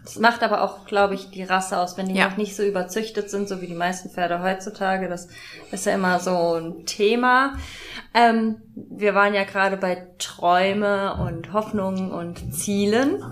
Das 0.05 0.19
macht 0.19 0.43
aber 0.43 0.63
auch, 0.63 0.85
glaube 0.87 1.15
ich, 1.15 1.31
die 1.31 1.45
Rasse 1.45 1.79
aus, 1.79 1.97
wenn 1.97 2.09
die 2.09 2.15
ja. 2.15 2.29
noch 2.29 2.37
nicht 2.37 2.57
so 2.57 2.65
überzüchtet 2.65 3.31
sind, 3.31 3.49
so 3.49 3.61
wie 3.61 3.69
die 3.69 3.75
meisten 3.75 4.11
Pferde 4.11 4.43
heutzutage. 4.43 5.09
Das 5.09 5.29
ist 5.71 5.87
ja 5.87 5.95
immer 5.95 6.19
so 6.19 6.55
ein 6.55 6.85
Thema. 6.87 7.57
Ähm, 8.13 8.57
wir 8.75 9.15
waren 9.15 9.35
ja 9.35 9.45
gerade 9.45 9.77
bei 9.77 10.09
Träume 10.19 11.15
und 11.15 11.53
Hoffnungen 11.53 12.11
und 12.11 12.53
Zielen. 12.55 13.23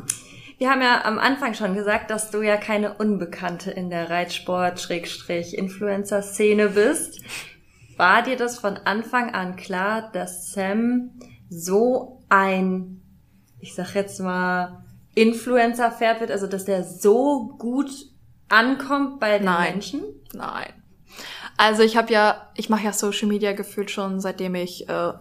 Wir 0.59 0.70
haben 0.70 0.82
ja 0.82 1.04
am 1.04 1.18
Anfang 1.18 1.54
schon 1.54 1.75
gesagt, 1.75 2.11
dass 2.11 2.30
du 2.30 2.42
ja 2.42 2.59
keine 2.59 2.94
Unbekannte 2.94 3.70
in 3.70 3.88
der 3.90 4.11
Reitsport-Influencer-Szene 4.11 6.68
bist. 6.68 7.23
War 7.97 8.23
dir 8.23 8.37
das 8.37 8.59
von 8.59 8.76
Anfang 8.76 9.35
an 9.35 9.56
klar, 9.56 10.11
dass 10.12 10.52
Sam 10.52 11.12
so 11.49 12.20
ein, 12.28 13.00
ich 13.60 13.74
sag 13.74 13.94
jetzt 13.94 14.20
mal, 14.20 14.84
Influencer-Pferd 15.14 16.20
wird, 16.20 16.30
also 16.30 16.46
dass 16.46 16.64
der 16.64 16.84
so 16.84 17.56
gut 17.58 17.90
ankommt 18.48 19.20
bei 19.20 19.38
den 19.38 19.44
Nein. 19.44 19.72
Menschen? 19.72 20.02
Nein. 20.32 20.72
Also 21.56 21.82
ich 21.82 21.96
habe 21.96 22.12
ja, 22.12 22.48
ich 22.54 22.70
mache 22.70 22.84
ja 22.84 22.92
Social 22.92 23.28
Media 23.28 23.52
gefühlt 23.52 23.90
schon 23.90 24.20
seitdem 24.20 24.54
ich 24.54 24.88
äh, 24.88 25.12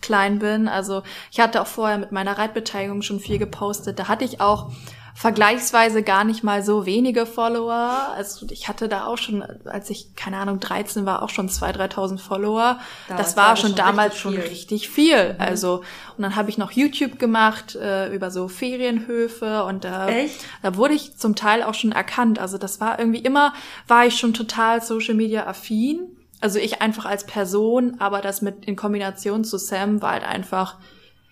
klein 0.00 0.38
bin. 0.38 0.68
Also 0.68 1.02
ich 1.30 1.40
hatte 1.40 1.60
auch 1.60 1.66
vorher 1.66 1.98
mit 1.98 2.12
meiner 2.12 2.38
Reitbeteiligung 2.38 3.02
schon 3.02 3.20
viel 3.20 3.38
gepostet. 3.38 3.98
Da 3.98 4.08
hatte 4.08 4.24
ich 4.24 4.40
auch 4.40 4.70
vergleichsweise 5.18 6.04
gar 6.04 6.22
nicht 6.22 6.44
mal 6.44 6.62
so 6.62 6.86
wenige 6.86 7.26
Follower. 7.26 8.12
Also 8.14 8.46
ich 8.50 8.68
hatte 8.68 8.88
da 8.88 9.06
auch 9.06 9.18
schon, 9.18 9.42
als 9.64 9.90
ich, 9.90 10.14
keine 10.14 10.36
Ahnung, 10.36 10.60
13 10.60 11.06
war, 11.06 11.22
auch 11.22 11.28
schon 11.28 11.48
2.000, 11.48 11.92
3.000 11.92 12.18
Follower. 12.18 12.78
Da 13.08 13.16
das 13.16 13.36
war 13.36 13.56
schon, 13.56 13.70
schon 13.70 13.76
damals 13.76 14.14
richtig 14.14 14.22
schon 14.22 14.36
richtig 14.36 14.88
viel. 14.88 15.32
Mhm. 15.32 15.40
Also, 15.40 15.82
und 16.16 16.22
dann 16.22 16.36
habe 16.36 16.50
ich 16.50 16.56
noch 16.56 16.70
YouTube 16.70 17.18
gemacht 17.18 17.74
äh, 17.74 18.14
über 18.14 18.30
so 18.30 18.46
Ferienhöfe 18.46 19.64
und 19.64 19.82
da, 19.82 20.06
Echt? 20.06 20.36
da 20.62 20.76
wurde 20.76 20.94
ich 20.94 21.16
zum 21.16 21.34
Teil 21.34 21.64
auch 21.64 21.74
schon 21.74 21.90
erkannt. 21.90 22.38
Also 22.38 22.56
das 22.56 22.80
war 22.80 23.00
irgendwie 23.00 23.18
immer, 23.18 23.54
war 23.88 24.06
ich 24.06 24.16
schon 24.16 24.34
total 24.34 24.82
Social 24.82 25.14
Media 25.14 25.48
affin. 25.48 25.98
Also 26.40 26.60
ich 26.60 26.80
einfach 26.80 27.06
als 27.06 27.26
Person, 27.26 27.96
aber 27.98 28.20
das 28.20 28.40
mit 28.40 28.66
in 28.66 28.76
Kombination 28.76 29.42
zu 29.42 29.58
Sam 29.58 30.00
war 30.00 30.12
halt 30.12 30.24
einfach 30.24 30.76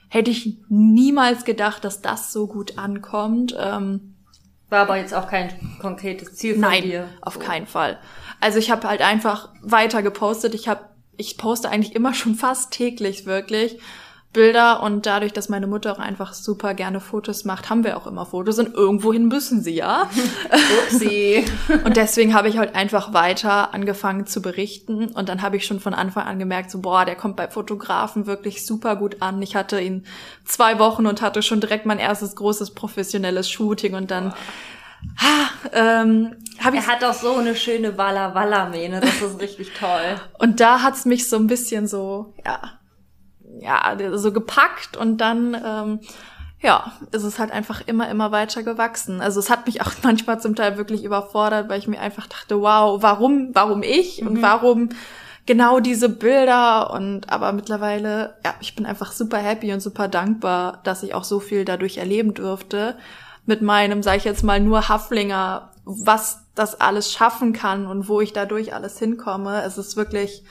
hätte 0.08 0.30
ich 0.30 0.58
niemals 0.68 1.44
gedacht, 1.44 1.84
dass 1.84 2.02
das 2.02 2.32
so 2.32 2.46
gut 2.46 2.78
ankommt. 2.78 3.56
Ähm, 3.58 4.14
War 4.68 4.80
aber 4.82 4.96
jetzt 4.96 5.14
auch 5.14 5.28
kein 5.28 5.50
konkretes 5.80 6.34
Ziel 6.34 6.54
von 6.54 6.62
nein, 6.62 6.82
dir. 6.82 7.08
auf 7.20 7.34
so. 7.34 7.40
keinen 7.40 7.66
Fall. 7.66 7.98
Also 8.40 8.58
ich 8.58 8.70
habe 8.70 8.88
halt 8.88 9.02
einfach 9.02 9.50
weiter 9.62 10.02
gepostet. 10.02 10.54
Ich 10.54 10.68
habe, 10.68 10.84
ich 11.16 11.38
poste 11.38 11.70
eigentlich 11.70 11.94
immer 11.94 12.14
schon 12.14 12.34
fast 12.34 12.72
täglich 12.72 13.26
wirklich. 13.26 13.78
Bilder 14.36 14.82
und 14.82 15.06
dadurch, 15.06 15.32
dass 15.32 15.48
meine 15.48 15.66
Mutter 15.66 15.90
auch 15.92 15.98
einfach 15.98 16.34
super 16.34 16.74
gerne 16.74 17.00
Fotos 17.00 17.46
macht, 17.46 17.70
haben 17.70 17.84
wir 17.84 17.96
auch 17.96 18.06
immer 18.06 18.26
Fotos 18.26 18.58
und 18.58 18.74
irgendwohin 18.74 19.28
müssen 19.28 19.62
sie 19.62 19.76
ja. 19.76 20.10
Upsi. 20.84 21.46
und 21.84 21.96
deswegen 21.96 22.34
habe 22.34 22.50
ich 22.50 22.58
halt 22.58 22.74
einfach 22.74 23.14
weiter 23.14 23.72
angefangen 23.72 24.26
zu 24.26 24.42
berichten 24.42 25.06
und 25.06 25.30
dann 25.30 25.40
habe 25.40 25.56
ich 25.56 25.64
schon 25.64 25.80
von 25.80 25.94
Anfang 25.94 26.24
an 26.26 26.38
gemerkt, 26.38 26.70
so 26.70 26.80
boah, 26.80 27.06
der 27.06 27.16
kommt 27.16 27.36
bei 27.36 27.48
Fotografen 27.48 28.26
wirklich 28.26 28.66
super 28.66 28.94
gut 28.96 29.22
an. 29.22 29.40
Ich 29.40 29.56
hatte 29.56 29.80
ihn 29.80 30.04
zwei 30.44 30.78
Wochen 30.78 31.06
und 31.06 31.22
hatte 31.22 31.40
schon 31.40 31.62
direkt 31.62 31.86
mein 31.86 31.98
erstes 31.98 32.36
großes 32.36 32.72
professionelles 32.72 33.48
Shooting 33.48 33.94
und 33.94 34.10
dann 34.10 34.34
Ha, 35.18 35.50
ähm, 35.72 36.36
hab 36.62 36.74
ich 36.74 36.80
er 36.80 36.86
hat 36.86 37.04
auch 37.04 37.14
so 37.14 37.36
eine 37.36 37.54
schöne 37.54 37.96
Walla 37.96 38.34
Walla 38.34 38.68
Mähne, 38.68 39.00
das 39.00 39.22
ist 39.22 39.40
richtig 39.40 39.72
toll. 39.78 40.20
Und 40.38 40.58
da 40.60 40.82
hat's 40.82 41.04
mich 41.04 41.28
so 41.28 41.36
ein 41.36 41.46
bisschen 41.46 41.86
so, 41.86 42.34
ja, 42.44 42.75
ja, 43.60 43.96
so 44.14 44.32
gepackt 44.32 44.96
und 44.96 45.18
dann, 45.18 45.54
ähm, 45.54 46.00
ja, 46.60 46.92
ist 47.12 47.22
es 47.22 47.38
halt 47.38 47.50
einfach 47.50 47.82
immer, 47.86 48.08
immer 48.08 48.32
weiter 48.32 48.62
gewachsen. 48.62 49.20
Also 49.20 49.40
es 49.40 49.50
hat 49.50 49.66
mich 49.66 49.82
auch 49.82 49.92
manchmal 50.02 50.40
zum 50.40 50.54
Teil 50.54 50.76
wirklich 50.76 51.04
überfordert, 51.04 51.68
weil 51.68 51.78
ich 51.78 51.88
mir 51.88 52.00
einfach 52.00 52.26
dachte, 52.26 52.60
wow, 52.60 53.02
warum, 53.02 53.50
warum 53.52 53.82
ich 53.82 54.20
mhm. 54.20 54.28
und 54.28 54.42
warum 54.42 54.88
genau 55.46 55.80
diese 55.80 56.08
Bilder 56.08 56.90
und 56.90 57.30
aber 57.30 57.52
mittlerweile, 57.52 58.34
ja, 58.44 58.54
ich 58.60 58.74
bin 58.74 58.84
einfach 58.84 59.12
super 59.12 59.38
happy 59.38 59.72
und 59.72 59.80
super 59.80 60.08
dankbar, 60.08 60.80
dass 60.82 61.02
ich 61.02 61.14
auch 61.14 61.24
so 61.24 61.40
viel 61.40 61.64
dadurch 61.64 61.98
erleben 61.98 62.34
durfte 62.34 62.96
mit 63.46 63.62
meinem, 63.62 64.02
sag 64.02 64.16
ich 64.16 64.24
jetzt 64.24 64.42
mal, 64.42 64.60
nur 64.60 64.88
Haflinger, 64.88 65.70
was 65.84 66.40
das 66.56 66.80
alles 66.80 67.12
schaffen 67.12 67.52
kann 67.52 67.86
und 67.86 68.08
wo 68.08 68.20
ich 68.20 68.32
dadurch 68.32 68.74
alles 68.74 68.98
hinkomme. 68.98 69.62
Es 69.62 69.78
ist 69.78 69.96
wirklich 69.96 70.42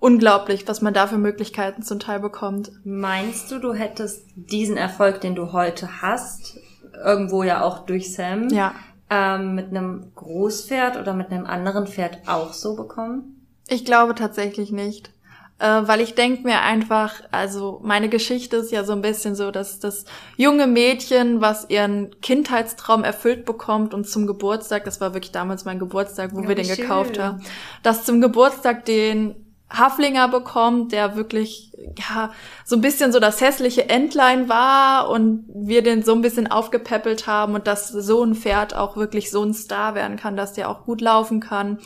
unglaublich, 0.00 0.66
was 0.66 0.80
man 0.80 0.94
da 0.94 1.06
für 1.06 1.18
Möglichkeiten 1.18 1.82
zum 1.82 2.00
Teil 2.00 2.18
bekommt. 2.18 2.72
Meinst 2.84 3.52
du, 3.52 3.58
du 3.58 3.72
hättest 3.72 4.26
diesen 4.34 4.76
Erfolg, 4.76 5.20
den 5.20 5.34
du 5.34 5.52
heute 5.52 6.02
hast, 6.02 6.58
irgendwo 7.04 7.42
ja 7.42 7.62
auch 7.62 7.80
durch 7.86 8.12
Sam, 8.12 8.48
ja. 8.48 8.74
ähm, 9.10 9.54
mit 9.54 9.68
einem 9.68 10.12
Großpferd 10.16 10.96
oder 10.96 11.14
mit 11.14 11.30
einem 11.30 11.46
anderen 11.46 11.86
Pferd 11.86 12.18
auch 12.26 12.52
so 12.54 12.74
bekommen? 12.74 13.46
Ich 13.68 13.84
glaube 13.84 14.14
tatsächlich 14.14 14.72
nicht. 14.72 15.12
Äh, 15.58 15.86
weil 15.86 16.00
ich 16.00 16.14
denke 16.14 16.44
mir 16.44 16.62
einfach, 16.62 17.20
also 17.30 17.80
meine 17.84 18.08
Geschichte 18.08 18.56
ist 18.56 18.72
ja 18.72 18.82
so 18.82 18.94
ein 18.94 19.02
bisschen 19.02 19.34
so, 19.34 19.50
dass 19.50 19.78
das 19.78 20.06
junge 20.38 20.66
Mädchen, 20.66 21.42
was 21.42 21.68
ihren 21.68 22.18
Kindheitstraum 22.22 23.04
erfüllt 23.04 23.44
bekommt 23.44 23.92
und 23.92 24.08
zum 24.08 24.26
Geburtstag, 24.26 24.84
das 24.86 25.02
war 25.02 25.12
wirklich 25.12 25.32
damals 25.32 25.66
mein 25.66 25.78
Geburtstag, 25.78 26.30
wo 26.32 26.40
ja, 26.40 26.48
wir 26.48 26.54
den 26.54 26.64
schön. 26.64 26.76
gekauft 26.76 27.18
haben, 27.18 27.42
dass 27.82 28.06
zum 28.06 28.22
Geburtstag 28.22 28.86
den 28.86 29.49
Haflinger 29.70 30.28
bekommt, 30.28 30.92
der 30.92 31.16
wirklich 31.16 31.72
ja 31.96 32.32
so 32.64 32.76
ein 32.76 32.80
bisschen 32.80 33.12
so 33.12 33.20
das 33.20 33.40
hässliche 33.40 33.88
Entlein 33.88 34.48
war 34.48 35.08
und 35.08 35.44
wir 35.54 35.82
den 35.82 36.02
so 36.02 36.12
ein 36.12 36.22
bisschen 36.22 36.50
aufgepäppelt 36.50 37.26
haben 37.26 37.54
und 37.54 37.66
dass 37.66 37.88
so 37.88 38.22
ein 38.24 38.34
Pferd 38.34 38.74
auch 38.74 38.96
wirklich 38.96 39.30
so 39.30 39.42
ein 39.42 39.54
Star 39.54 39.94
werden 39.94 40.16
kann, 40.16 40.36
dass 40.36 40.52
der 40.52 40.68
auch 40.68 40.84
gut 40.84 41.00
laufen 41.00 41.40
kann. 41.40 41.78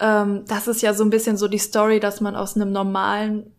Ähm, 0.00 0.44
das 0.48 0.66
ist 0.66 0.82
ja 0.82 0.94
so 0.94 1.04
ein 1.04 1.10
bisschen 1.10 1.36
so 1.36 1.46
die 1.46 1.58
Story, 1.58 2.00
dass 2.00 2.20
man 2.20 2.36
aus 2.36 2.56
einem 2.56 2.72
normalen, 2.72 3.52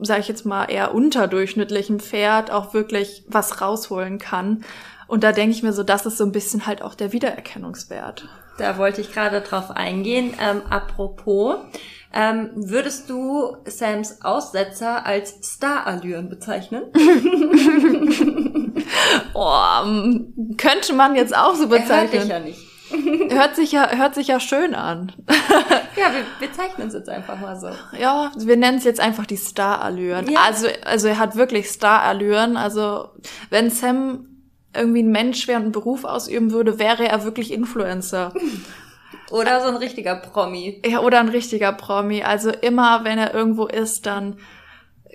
sage 0.00 0.20
ich 0.20 0.28
jetzt 0.28 0.46
mal 0.46 0.66
eher 0.66 0.94
unterdurchschnittlichen 0.94 2.00
Pferd 2.00 2.50
auch 2.50 2.74
wirklich 2.74 3.24
was 3.28 3.60
rausholen 3.60 4.18
kann. 4.18 4.64
Und 5.06 5.22
da 5.22 5.32
denke 5.32 5.54
ich 5.54 5.62
mir 5.62 5.72
so, 5.72 5.82
das 5.82 6.06
ist 6.06 6.16
so 6.16 6.24
ein 6.24 6.32
bisschen 6.32 6.66
halt 6.66 6.80
auch 6.80 6.94
der 6.94 7.12
Wiedererkennungswert. 7.12 8.28
Da 8.58 8.78
wollte 8.78 9.00
ich 9.00 9.12
gerade 9.12 9.40
drauf 9.40 9.70
eingehen. 9.70 10.32
Ähm, 10.40 10.62
apropos, 10.70 11.56
ähm, 12.16 12.50
würdest 12.54 13.10
du 13.10 13.56
Sams 13.66 14.22
Aussetzer 14.22 15.04
als 15.04 15.34
Starallüren 15.42 16.28
bezeichnen? 16.28 16.84
oh, 19.34 20.54
könnte 20.56 20.92
man 20.92 21.16
jetzt 21.16 21.36
auch 21.36 21.56
so 21.56 21.66
bezeichnen. 21.66 22.12
Er 22.12 22.20
hört 22.20 22.28
ja 22.28 22.38
nicht. 22.38 22.60
hört 23.30 23.56
sich 23.56 23.72
ja, 23.72 23.90
hört 23.90 24.14
sich 24.14 24.28
ja 24.28 24.38
schön 24.38 24.76
an. 24.76 25.10
ja, 25.96 26.12
wir 26.12 26.48
bezeichnen 26.48 26.88
es 26.88 26.94
jetzt 26.94 27.08
einfach 27.08 27.40
mal 27.40 27.58
so. 27.58 27.70
Ja, 27.98 28.30
wir 28.36 28.56
nennen 28.56 28.78
es 28.78 28.84
jetzt 28.84 29.00
einfach 29.00 29.26
die 29.26 29.36
Starallüren. 29.36 30.30
Ja. 30.30 30.40
Also, 30.46 30.68
also 30.84 31.08
er 31.08 31.18
hat 31.18 31.34
wirklich 31.34 31.68
Starallüren. 31.68 32.56
Also, 32.56 33.08
wenn 33.50 33.70
Sam 33.70 34.28
irgendwie 34.72 35.02
ein 35.02 35.10
Mensch 35.10 35.48
wäre 35.48 35.58
und 35.58 35.64
einen 35.64 35.72
Beruf 35.72 36.04
ausüben 36.04 36.52
würde, 36.52 36.78
wäre 36.78 37.08
er 37.08 37.24
wirklich 37.24 37.52
Influencer. 37.52 38.32
Oder 39.30 39.62
so 39.62 39.68
ein 39.68 39.76
richtiger 39.76 40.16
Promi. 40.16 40.82
Ja, 40.86 41.00
oder 41.00 41.20
ein 41.20 41.28
richtiger 41.28 41.72
Promi. 41.72 42.22
Also 42.22 42.50
immer, 42.50 43.04
wenn 43.04 43.18
er 43.18 43.34
irgendwo 43.34 43.66
ist, 43.66 44.06
dann 44.06 44.38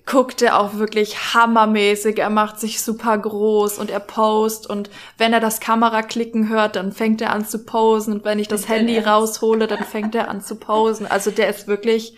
guckt 0.06 0.42
er 0.42 0.60
auch 0.60 0.76
wirklich 0.76 1.34
hammermäßig. 1.36 2.18
Er 2.18 2.32
macht 2.32 2.60
sich 2.60 2.82
super 2.82 3.18
groß 3.18 3.78
und 3.78 3.92
er 3.92 4.00
post 4.00 4.68
und 4.68 4.90
wenn 5.18 5.34
er 5.34 5.40
das 5.40 5.60
Kameraklicken 5.60 6.50
hört, 6.50 6.76
dann 6.76 6.92
fängt 6.92 7.22
er 7.22 7.32
an 7.32 7.46
zu 7.46 7.64
posen 7.64 8.14
und 8.14 8.26
wenn 8.26 8.40
ich 8.40 8.48
das 8.48 8.68
Handy 8.68 8.98
raushole, 8.98 9.68
dann 9.68 9.84
fängt 9.84 10.16
er 10.16 10.30
an 10.30 10.42
zu 10.42 10.56
posen. 10.56 11.06
Also 11.06 11.30
der 11.30 11.50
ist 11.50 11.68
wirklich 11.68 12.18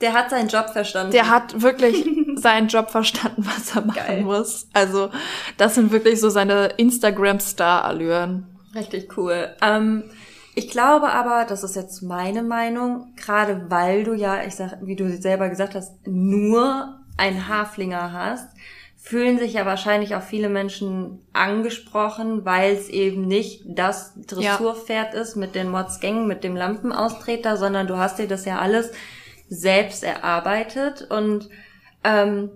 der 0.00 0.14
hat 0.14 0.30
seinen 0.30 0.48
Job 0.48 0.70
verstanden. 0.70 1.12
Der 1.12 1.28
hat 1.28 1.60
wirklich 1.60 2.06
seinen 2.36 2.68
Job 2.68 2.90
verstanden, 2.90 3.44
was 3.44 3.76
er 3.76 3.84
machen 3.84 4.06
Geil. 4.06 4.22
muss. 4.22 4.66
Also, 4.72 5.10
das 5.58 5.74
sind 5.74 5.92
wirklich 5.92 6.20
so 6.20 6.30
seine 6.30 6.68
Instagram-Star-Allüren. 6.78 8.46
Richtig 8.74 9.16
cool. 9.18 9.54
Ähm, 9.60 10.04
ich 10.60 10.68
glaube 10.68 11.10
aber, 11.10 11.46
das 11.48 11.64
ist 11.64 11.74
jetzt 11.74 12.02
meine 12.02 12.42
Meinung, 12.42 13.14
gerade 13.16 13.70
weil 13.70 14.04
du 14.04 14.12
ja, 14.12 14.44
ich 14.44 14.56
sag, 14.56 14.76
wie 14.82 14.94
du 14.94 15.10
selber 15.16 15.48
gesagt 15.48 15.74
hast, 15.74 16.06
nur 16.06 17.00
einen 17.16 17.48
Haflinger 17.48 18.12
hast, 18.12 18.46
fühlen 18.98 19.38
sich 19.38 19.54
ja 19.54 19.64
wahrscheinlich 19.64 20.14
auch 20.14 20.22
viele 20.22 20.50
Menschen 20.50 21.24
angesprochen, 21.32 22.44
weil 22.44 22.74
es 22.74 22.90
eben 22.90 23.26
nicht 23.26 23.62
das 23.68 24.12
Dressurpferd 24.26 25.14
ja. 25.14 25.20
ist 25.22 25.34
mit 25.34 25.54
den 25.54 25.70
Modsgängen, 25.70 26.26
mit 26.26 26.44
dem 26.44 26.56
Lampenaustreter, 26.56 27.56
sondern 27.56 27.86
du 27.86 27.96
hast 27.96 28.18
dir 28.18 28.28
das 28.28 28.44
ja 28.44 28.58
alles 28.58 28.92
selbst 29.48 30.04
erarbeitet. 30.04 31.10
Und 31.10 31.48
ähm, 32.04 32.50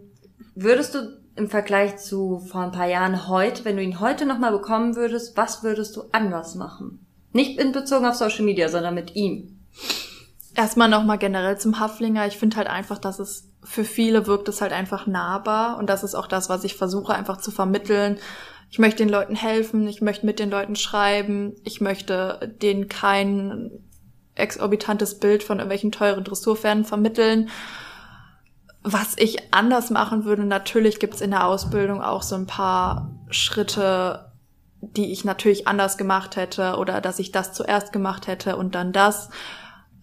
würdest 0.55 0.95
du 0.95 1.19
im 1.37 1.49
Vergleich 1.49 1.97
zu 1.97 2.39
vor 2.41 2.61
ein 2.61 2.73
paar 2.73 2.87
Jahren 2.87 3.29
heute, 3.29 3.65
wenn 3.65 3.79
du 3.79 3.83
ihn 3.83 3.99
heute 3.99 4.27
nochmal 4.27 4.53
bekommen 4.53 4.95
würdest, 4.95 5.39
was 5.39 5.63
würdest 5.63 5.97
du 5.97 6.03
anders 6.13 6.55
machen? 6.55 7.04
Nicht 7.35 7.59
in 7.59 7.73
Bezug 7.73 8.05
auf 8.05 8.15
Social 8.15 8.45
Media, 8.45 8.69
sondern 8.69 8.95
mit 8.95 9.17
ihm. 9.17 9.59
Erstmal 10.55 10.89
nochmal 10.89 11.19
generell 11.19 11.59
zum 11.59 11.81
Haflinger. 11.81 12.27
Ich 12.29 12.39
finde 12.39 12.57
halt 12.57 12.69
einfach, 12.69 12.99
dass 12.99 13.19
es 13.19 13.51
für 13.65 13.85
viele 13.85 14.29
wirkt 14.29 14.49
es 14.49 14.61
halt 14.61 14.73
einfach 14.73 15.07
nahbar 15.07 15.79
und 15.79 15.91
das 15.91 16.05
ist 16.05 16.15
auch 16.15 16.29
das, 16.29 16.49
was 16.49 16.63
ich 16.63 16.77
versuche 16.77 17.13
einfach 17.13 17.39
zu 17.39 17.51
vermitteln. 17.51 18.19
Ich 18.71 18.79
möchte 18.79 19.03
den 19.03 19.09
Leuten 19.09 19.35
helfen, 19.35 19.89
ich 19.89 20.01
möchte 20.01 20.27
mit 20.27 20.39
den 20.39 20.51
Leuten 20.51 20.77
schreiben, 20.77 21.55
ich 21.65 21.81
möchte 21.81 22.55
denen 22.63 22.89
kein 22.89 23.71
exorbitantes 24.37 25.19
Bild 25.19 25.43
von 25.43 25.59
irgendwelchen 25.59 25.91
teuren 25.91 26.23
Dressurpferden 26.23 26.85
vermitteln. 26.85 27.49
Was 28.83 29.17
ich 29.17 29.53
anders 29.53 29.91
machen 29.91 30.25
würde, 30.25 30.45
natürlich 30.45 31.01
gibt's 31.01 31.21
in 31.21 31.31
der 31.33 31.47
Ausbildung 31.47 32.01
auch 32.01 32.23
so 32.23 32.37
ein 32.37 32.47
paar 32.47 33.11
Schritte, 33.31 34.31
die 34.93 35.13
ich 35.13 35.25
natürlich 35.25 35.67
anders 35.67 35.97
gemacht 35.99 36.37
hätte 36.37 36.77
oder 36.77 37.01
dass 37.01 37.19
ich 37.19 37.33
das 37.33 37.53
zuerst 37.53 37.93
gemacht 37.93 38.27
hätte 38.27 38.57
und 38.57 38.75
dann 38.75 38.93
das. 38.93 39.31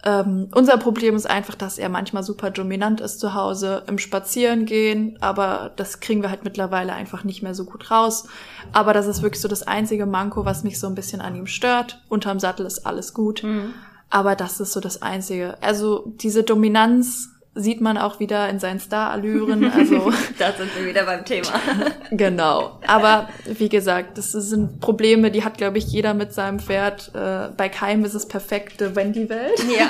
Ähm, 0.04 0.50
unser 0.56 0.78
Problem 0.78 1.16
ist 1.16 1.30
einfach, 1.30 1.54
dass 1.54 1.78
er 1.78 1.90
manchmal 1.90 2.24
super 2.24 2.50
dominant 2.50 3.02
ist 3.02 3.20
zu 3.20 3.36
Hause 3.36 3.84
im 3.88 4.00
Spazierengehen, 4.00 5.18
aber 5.22 5.72
das 5.76 6.00
kriegen 6.00 6.24
wir 6.24 6.32
halt 6.32 6.44
mittlerweile 6.44 6.94
einfach 6.94 7.24
nicht 7.24 7.44
mehr 7.44 7.54
so 7.54 7.66
gut 7.66 7.92
raus. 7.92 8.28
Aber 8.74 8.94
das 8.94 9.06
ist 9.06 9.22
wirklich 9.22 9.42
so 9.42 9.48
das 9.48 9.64
einzige 9.64 10.08
Manko, 10.08 10.44
was 10.44 10.64
mich 10.64 10.80
so 10.80 10.88
ein 10.88 10.96
bisschen 10.96 11.22
an 11.22 11.36
ihm 11.36 11.46
stört. 11.46 12.02
Unterm 12.10 12.40
Sattel 12.40 12.66
ist 12.66 12.86
alles 12.86 13.14
gut. 13.14 13.44
Mhm. 13.44 13.74
Aber 14.10 14.36
das 14.36 14.60
ist 14.60 14.74
so 14.74 14.80
das 14.80 15.02
Einzige. 15.02 15.62
Also 15.62 16.04
diese 16.18 16.44
Dominanz 16.44 17.30
sieht 17.54 17.82
man 17.82 17.98
auch 17.98 18.20
wieder 18.20 18.48
in 18.48 18.60
seinen 18.60 18.80
Star-Allüren. 18.80 19.70
Also 19.72 20.12
da 20.40 20.54
sind 20.54 20.70
wir 20.78 20.86
wieder 20.86 21.06
beim 21.06 21.26
Thema. 21.26 21.50
genau. 22.12 22.80
Aber 22.88 23.28
wie 23.46 23.68
gesagt, 23.68 24.18
das 24.18 24.32
sind 24.32 24.80
Probleme, 24.80 25.32
die 25.32 25.44
hat, 25.44 25.58
glaube 25.58 25.78
ich, 25.78 25.86
jeder 25.86 26.14
mit 26.14 26.34
seinem 26.34 26.60
Pferd. 26.60 27.12
Äh, 27.14 27.50
bei 27.58 27.68
Keim 27.68 28.06
ist 28.06 28.14
es 28.14 28.28
perfekte 28.28 28.96
Wendy-Welt. 28.96 29.64
Ja. 29.72 29.88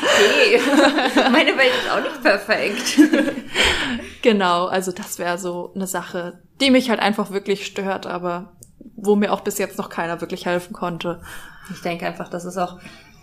Hey. 0.00 0.60
Meine 1.32 1.56
Welt 1.56 1.72
ist 1.82 1.90
auch 1.90 2.00
nicht 2.00 2.22
perfekt. 2.22 3.00
genau, 4.22 4.66
also 4.66 4.92
das 4.92 5.18
wäre 5.18 5.36
so 5.36 5.72
eine 5.74 5.86
Sache, 5.86 6.38
die 6.60 6.70
mich 6.70 6.90
halt 6.90 7.00
einfach 7.00 7.32
wirklich 7.32 7.66
stört, 7.66 8.06
aber 8.06 8.52
wo 8.94 9.16
mir 9.16 9.32
auch 9.32 9.40
bis 9.40 9.58
jetzt 9.58 9.78
noch 9.78 9.88
keiner 9.88 10.20
wirklich 10.20 10.46
helfen 10.46 10.72
konnte. 10.72 11.20
Ich 11.72 11.80
denke 11.80 12.06
einfach, 12.06 12.28
das 12.28 12.44
ist 12.44 12.56
auch 12.56 12.78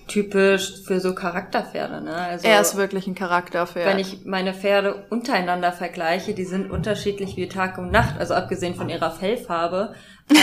typisch 0.08 0.84
für 0.86 1.00
so 1.00 1.14
Charakterpferde. 1.14 2.02
Ne? 2.02 2.14
Also, 2.14 2.48
er 2.48 2.62
ist 2.62 2.76
wirklich 2.76 3.08
ein 3.08 3.16
Charakterpferd. 3.16 3.88
Wenn 3.88 4.00
ich 4.00 4.26
meine 4.26 4.54
Pferde 4.54 5.06
untereinander 5.10 5.72
vergleiche, 5.72 6.34
die 6.34 6.46
sind 6.46 6.72
unterschiedlich 6.72 7.38
wie 7.38 7.48
Tag 7.48 7.78
und 7.78 7.92
Nacht, 7.92 8.20
also 8.20 8.34
abgesehen 8.34 8.76
von 8.76 8.90
ihrer 8.90 9.12
Fellfarbe. 9.12 9.94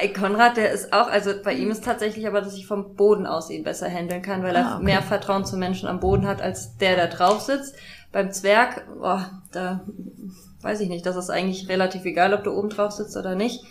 äh, 0.00 0.08
Konrad, 0.08 0.56
der 0.56 0.72
ist 0.72 0.92
auch, 0.92 1.08
also 1.08 1.32
bei 1.42 1.54
ihm 1.54 1.70
ist 1.70 1.84
tatsächlich 1.84 2.26
aber, 2.26 2.40
dass 2.40 2.56
ich 2.56 2.66
vom 2.66 2.94
Boden 2.94 3.26
aus 3.26 3.50
ihn 3.50 3.64
besser 3.64 3.88
handeln 3.88 4.22
kann, 4.22 4.42
weil 4.42 4.54
er 4.54 4.66
ah, 4.66 4.74
okay. 4.76 4.84
mehr 4.84 5.02
Vertrauen 5.02 5.44
zu 5.44 5.56
Menschen 5.56 5.88
am 5.88 6.00
Boden 6.00 6.26
hat, 6.26 6.42
als 6.42 6.76
der 6.76 6.96
da 6.96 7.06
drauf 7.06 7.40
sitzt. 7.40 7.76
Beim 8.12 8.32
Zwerg, 8.32 8.86
boah, 8.98 9.42
da 9.52 9.80
weiß 10.62 10.80
ich 10.80 10.88
nicht, 10.88 11.04
das 11.04 11.16
ist 11.16 11.30
eigentlich 11.30 11.68
relativ 11.68 12.04
egal, 12.04 12.34
ob 12.34 12.44
du 12.44 12.52
oben 12.52 12.70
drauf 12.70 12.92
sitzt 12.92 13.16
oder 13.16 13.34
nicht. 13.34 13.64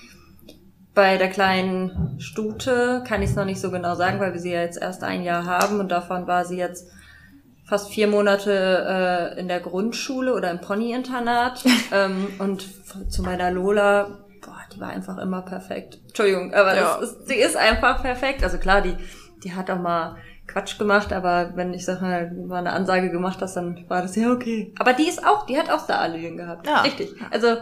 Bei 0.94 1.18
der 1.18 1.30
kleinen 1.30 2.20
Stute 2.20 3.04
kann 3.08 3.22
ich 3.22 3.32
es 3.32 3.36
noch 3.36 3.46
nicht 3.46 3.60
so 3.60 3.72
genau 3.72 3.96
sagen, 3.96 4.20
weil 4.20 4.34
wir 4.34 4.40
sie 4.40 4.52
ja 4.52 4.62
jetzt 4.62 4.80
erst 4.80 5.04
ein 5.04 5.24
Jahr 5.24 5.46
haben 5.46 5.80
und 5.80 5.90
davon 5.90 6.28
war 6.28 6.46
sie 6.46 6.58
jetzt 6.58 6.88
fast 7.66 7.92
vier 7.92 8.08
Monate 8.08 9.34
äh, 9.36 9.40
in 9.40 9.48
der 9.48 9.60
Grundschule 9.60 10.36
oder 10.36 10.52
im 10.52 10.62
Ponyinternat. 10.62 11.64
ähm, 11.92 12.28
und 12.38 12.68
zu 13.12 13.24
meiner 13.24 13.50
Lola, 13.50 14.20
boah, 14.46 14.62
die 14.74 14.80
war 14.80 14.90
einfach 14.90 15.18
immer 15.18 15.42
perfekt. 15.42 16.00
Entschuldigung, 16.08 16.54
aber 16.54 16.76
ja. 16.76 16.96
ist, 16.98 17.28
sie 17.28 17.36
ist 17.36 17.58
einfach 17.58 18.04
perfekt. 18.04 18.44
Also 18.44 18.60
klar, 18.60 18.82
die, 18.82 18.96
die 19.44 19.56
hat 19.56 19.72
auch 19.72 19.80
mal 19.80 20.18
Quatsch 20.46 20.78
gemacht, 20.78 21.14
aber 21.14 21.54
wenn 21.56 21.74
ich 21.74 21.86
sag 21.86 22.02
mal, 22.02 22.32
mal 22.32 22.60
eine 22.60 22.74
Ansage 22.74 23.10
gemacht 23.10 23.40
hast, 23.42 23.56
dann 23.56 23.86
war 23.88 24.02
das 24.02 24.16
ja 24.16 24.32
okay. 24.32 24.74
Aber 24.78 24.94
die 24.94 25.08
ist 25.08 25.26
auch, 25.26 25.46
die 25.46 25.58
hat 25.58 25.72
auch 25.72 25.80
Star-Allüren 25.80 26.38
gehabt. 26.38 26.68
Ja. 26.68 26.82
Richtig. 26.82 27.16
Also 27.32 27.58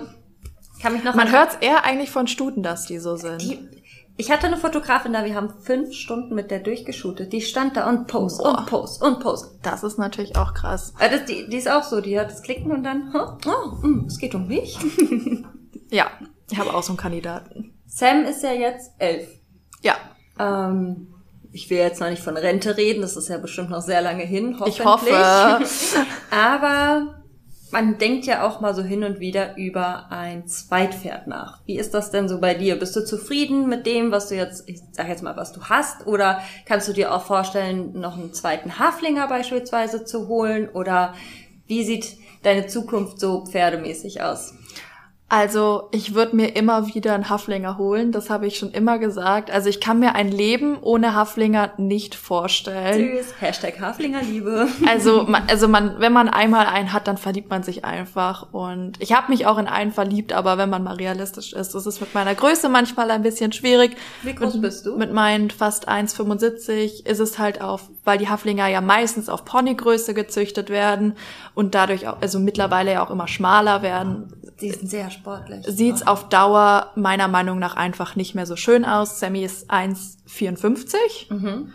kann 0.82 0.94
mich 0.94 1.04
noch 1.04 1.15
Man 1.15 1.32
hört 1.32 1.52
es 1.52 1.58
eher 1.62 1.84
eigentlich 1.86 2.10
von 2.10 2.28
Stuten, 2.28 2.63
dass 2.63 2.86
die 2.86 3.00
so 3.00 3.15
sind. 3.15 3.41
Die, 3.41 3.60
ich 4.17 4.30
hatte 4.32 4.48
eine 4.48 4.58
Fotografin 4.58 5.13
da, 5.13 5.26
wir 5.26 5.36
haben 5.36 5.50
fünf 5.62 5.94
Stunden 5.94 6.36
mit 6.36 6.52
der 6.52 6.60
durchgeshootet. 6.60 7.34
Die 7.34 7.41
stand 7.41 7.78
da 7.78 7.89
und 7.89 8.08
post 8.08 8.39
Boah. 8.39 8.60
und 8.60 8.65
post 8.67 9.02
und 9.02 9.20
post. 9.20 9.60
Das 9.63 9.84
ist 9.84 9.98
natürlich 9.98 10.36
auch 10.36 10.54
krass. 10.54 10.94
Ja, 11.00 11.08
das, 11.10 11.26
die, 11.26 11.50
die 11.50 11.58
ist 11.58 11.70
auch 11.70 11.84
so, 11.84 12.02
die 12.02 12.20
hat 12.20 12.30
das 12.30 12.41
Klicken 12.41 12.72
und 12.72 12.84
dann, 12.84 13.13
oh, 13.15 13.88
mm, 13.88 14.06
es 14.08 14.17
geht 14.20 14.36
um 14.36 14.48
mich. 14.48 14.78
ja, 15.89 16.08
ich 16.52 16.60
habe 16.60 16.74
auch 16.74 16.84
so 16.84 16.91
einen 16.91 16.98
Kandidaten. 16.98 17.74
Sam 17.88 18.26
ist 18.26 18.44
ja 18.44 18.52
jetzt 18.52 18.91
elf. 19.00 19.28
Ja. 19.82 19.96
Ähm, 20.38 21.08
ich 21.52 21.70
will 21.70 21.78
jetzt 21.78 22.00
noch 22.00 22.10
nicht 22.10 22.24
von 22.24 22.38
Rente 22.38 22.78
reden, 22.78 23.02
das 23.02 23.17
ist 23.17 23.28
ja 23.28 23.38
bestimmt 23.38 23.70
noch 23.70 23.82
sehr 23.82 24.02
lange 24.02 24.24
hin, 24.24 24.58
hoffentlich. 24.60 24.80
Ich 24.80 24.86
hoffe. 24.86 25.10
Aber 26.32 27.20
man 27.71 27.97
denkt 27.97 28.25
ja 28.25 28.45
auch 28.45 28.60
mal 28.60 28.75
so 28.75 28.81
hin 28.81 29.03
und 29.03 29.19
wieder 29.19 29.55
über 29.57 30.12
ein 30.12 30.47
Zweitpferd 30.47 31.27
nach. 31.27 31.60
Wie 31.65 31.77
ist 31.77 31.93
das 31.93 32.12
denn 32.12 32.27
so 32.27 32.39
bei 32.39 32.53
dir? 32.53 32.77
Bist 32.77 32.95
du 32.95 33.05
zufrieden 33.05 33.67
mit 33.69 33.86
dem, 33.86 34.12
was 34.12 34.29
du 34.29 34.36
jetzt, 34.36 34.67
ich 34.67 34.81
sag 34.91 35.07
jetzt 35.07 35.23
mal, 35.23 35.38
was 35.38 35.53
du 35.53 35.63
hast? 35.63 36.05
Oder 36.05 36.41
kannst 36.65 36.88
du 36.88 36.93
dir 36.93 37.13
auch 37.13 37.23
vorstellen, 37.23 37.93
noch 37.99 38.17
einen 38.17 38.34
zweiten 38.34 38.79
Haflinger 38.79 39.27
beispielsweise 39.27 40.05
zu 40.05 40.27
holen? 40.27 40.69
Oder 40.69 41.13
wie 41.67 41.84
sieht 41.84 42.17
deine 42.43 42.67
Zukunft 42.67 43.19
so 43.19 43.45
pferdemäßig 43.45 44.21
aus? 44.21 44.53
Also 45.34 45.88
ich 45.91 46.13
würde 46.13 46.36
mir 46.36 46.58
immer 46.58 46.94
wieder 46.94 47.13
einen 47.13 47.30
Haflinger 47.30 47.78
holen, 47.78 48.12
das 48.12 48.30
habe 48.30 48.48
ich 48.48 48.58
schon 48.58 48.72
immer 48.72 49.00
gesagt. 49.00 49.50
Also 49.50 49.70
ich 49.70 49.80
kann 49.80 49.98
mir 49.98 50.13
ein 50.13 50.30
Leben 50.30 50.78
ohne 50.82 51.15
Haflinger 51.15 51.72
nicht 51.78 52.15
vorstellen. 52.15 53.17
Süß. 53.17 53.36
Hashtag 53.39 53.80
Haflingerliebe. 53.80 54.67
Also 54.86 55.24
man, 55.24 55.44
also 55.48 55.70
man, 55.70 56.02
wenn 56.02 56.12
man 56.12 56.28
einmal 56.28 56.65
einen 56.65 56.91
hat, 56.91 57.08
dann 57.08 57.15
verliebt 57.15 57.50
man 57.50 57.63
sich 57.63 57.86
einfach. 57.86 58.52
Und 58.52 59.02
ich 59.02 59.13
habe 59.13 59.32
mich 59.32 59.46
auch 59.46 59.58
in 59.58 59.67
einen 59.67 59.94
verliebt, 59.94 60.34
aber 60.34 60.58
wenn 60.58 60.70
man 60.70 60.84
mal 60.84 60.96
realistisch 60.96 61.54
ist, 61.54 61.76
ist 61.76 61.86
es 61.86 62.02
mit 62.02 62.13
meiner 62.13 62.36
Größe 62.36 62.67
manchmal 62.67 63.10
ein 63.10 63.22
bisschen 63.22 63.54
schwierig. 63.54 63.96
Wie 64.24 64.36
groß 64.36 64.56
mit, 64.56 64.63
bist 64.63 64.86
du? 64.86 64.98
Mit 64.98 65.13
meinen 65.13 65.50
fast 65.50 65.88
1,75 65.88 67.06
ist 67.06 67.20
es 67.20 67.39
halt 67.39 67.62
auf, 67.62 67.89
weil 68.04 68.17
die 68.17 68.28
Haflinger 68.28 68.67
ja 68.67 68.82
meistens 68.82 69.30
auf 69.30 69.46
Ponygröße 69.46 70.13
gezüchtet 70.13 70.70
werden 70.70 71.15
und 71.56 71.74
dadurch 71.74 72.10
auch, 72.10 72.22
also 72.22 72.38
mittlerweile 72.38 72.91
ja 72.91 73.06
auch 73.06 73.12
immer 73.12 73.30
schmaler 73.30 73.82
werden. 73.82 74.34
Die 74.60 74.72
sind 74.72 74.89
sehr 74.89 75.10
sportlich. 75.21 75.65
Sieht's 75.67 76.05
auf 76.05 76.29
Dauer 76.29 76.91
meiner 76.95 77.27
Meinung 77.27 77.60
nach 77.60 77.75
einfach 77.75 78.15
nicht 78.15 78.36
mehr 78.36 78.45
so 78.45 78.55
schön 78.55 78.86
aus. 78.86 79.19
Sammy 79.19 79.43
ist 79.43 79.71
1,54 79.71 81.34
mhm. 81.34 81.73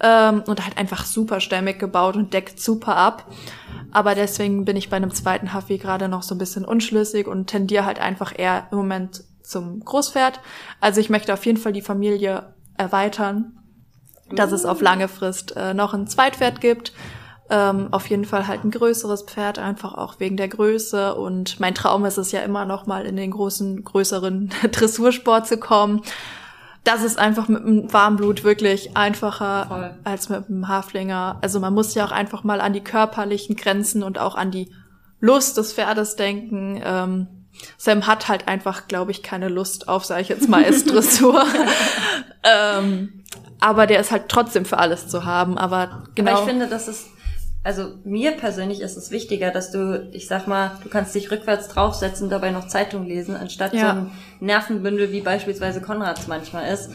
ähm, 0.00 0.42
und 0.46 0.64
halt 0.64 0.76
einfach 0.76 1.04
super 1.04 1.40
stämmig 1.40 1.78
gebaut 1.78 2.16
und 2.16 2.34
deckt 2.34 2.60
super 2.60 2.96
ab. 2.96 3.26
Aber 3.90 4.14
deswegen 4.14 4.64
bin 4.64 4.76
ich 4.76 4.90
bei 4.90 4.96
einem 4.96 5.12
zweiten 5.12 5.54
Huffy 5.54 5.78
gerade 5.78 6.08
noch 6.08 6.22
so 6.22 6.34
ein 6.34 6.38
bisschen 6.38 6.64
unschlüssig 6.64 7.26
und 7.26 7.46
tendiere 7.46 7.86
halt 7.86 8.00
einfach 8.00 8.36
eher 8.36 8.68
im 8.70 8.78
Moment 8.78 9.24
zum 9.42 9.80
Großpferd. 9.80 10.40
Also 10.80 11.00
ich 11.00 11.08
möchte 11.08 11.32
auf 11.32 11.46
jeden 11.46 11.58
Fall 11.58 11.72
die 11.72 11.80
Familie 11.80 12.52
erweitern, 12.76 13.58
dass 14.30 14.52
es 14.52 14.66
auf 14.66 14.82
lange 14.82 15.08
Frist 15.08 15.56
äh, 15.56 15.72
noch 15.72 15.94
ein 15.94 16.06
Zweitpferd 16.06 16.60
gibt 16.60 16.92
ähm, 17.50 17.88
auf 17.92 18.08
jeden 18.08 18.24
Fall 18.24 18.46
halt 18.46 18.64
ein 18.64 18.70
größeres 18.70 19.22
Pferd, 19.22 19.58
einfach 19.58 19.94
auch 19.94 20.20
wegen 20.20 20.36
der 20.36 20.48
Größe. 20.48 21.14
Und 21.14 21.58
mein 21.60 21.74
Traum 21.74 22.04
ist 22.04 22.18
es 22.18 22.32
ja 22.32 22.40
immer 22.40 22.64
noch 22.64 22.86
mal 22.86 23.06
in 23.06 23.16
den 23.16 23.30
großen, 23.30 23.84
größeren 23.84 24.50
Dressursport 24.72 25.46
zu 25.46 25.56
kommen. 25.58 26.02
Das 26.84 27.02
ist 27.02 27.18
einfach 27.18 27.48
mit 27.48 27.64
dem 27.64 27.92
Warmblut 27.92 28.44
wirklich 28.44 28.96
einfacher 28.96 29.66
Voll. 29.66 29.94
als 30.04 30.28
mit 30.28 30.48
dem 30.48 30.68
Haflinger. 30.68 31.38
Also 31.42 31.60
man 31.60 31.74
muss 31.74 31.94
ja 31.94 32.06
auch 32.06 32.12
einfach 32.12 32.44
mal 32.44 32.60
an 32.60 32.72
die 32.72 32.84
körperlichen 32.84 33.56
Grenzen 33.56 34.02
und 34.02 34.18
auch 34.18 34.36
an 34.36 34.50
die 34.50 34.70
Lust 35.20 35.56
des 35.56 35.72
Pferdes 35.72 36.16
denken. 36.16 36.80
Ähm, 36.84 37.26
Sam 37.76 38.06
hat 38.06 38.28
halt 38.28 38.46
einfach, 38.46 38.88
glaube 38.88 39.10
ich, 39.10 39.22
keine 39.22 39.48
Lust 39.48 39.88
auf, 39.88 40.04
sage 40.04 40.22
ich 40.22 40.28
jetzt 40.28 40.48
mal, 40.48 40.62
S-Dressur. 40.64 41.44
ähm, 42.44 43.24
aber 43.60 43.86
der 43.86 44.00
ist 44.00 44.12
halt 44.12 44.28
trotzdem 44.28 44.64
für 44.64 44.78
alles 44.78 45.08
zu 45.08 45.24
haben. 45.24 45.58
Aber 45.58 46.04
genau. 46.14 46.32
Aber 46.32 46.40
ich 46.40 46.46
finde, 46.46 46.68
das 46.68 46.88
ist 46.88 47.08
also 47.68 47.92
mir 48.02 48.32
persönlich 48.32 48.80
ist 48.80 48.96
es 48.96 49.10
wichtiger, 49.10 49.50
dass 49.50 49.70
du, 49.70 50.08
ich 50.12 50.26
sag 50.26 50.46
mal, 50.46 50.78
du 50.82 50.88
kannst 50.88 51.14
dich 51.14 51.30
rückwärts 51.30 51.68
draufsetzen 51.68 52.30
dabei 52.30 52.50
noch 52.50 52.66
Zeitung 52.66 53.04
lesen, 53.06 53.36
anstatt 53.36 53.74
ja. 53.74 53.80
so 53.80 53.86
ein 53.88 54.10
Nervenbündel 54.40 55.12
wie 55.12 55.20
beispielsweise 55.20 55.82
Konrads 55.82 56.28
manchmal 56.28 56.72
ist. 56.72 56.88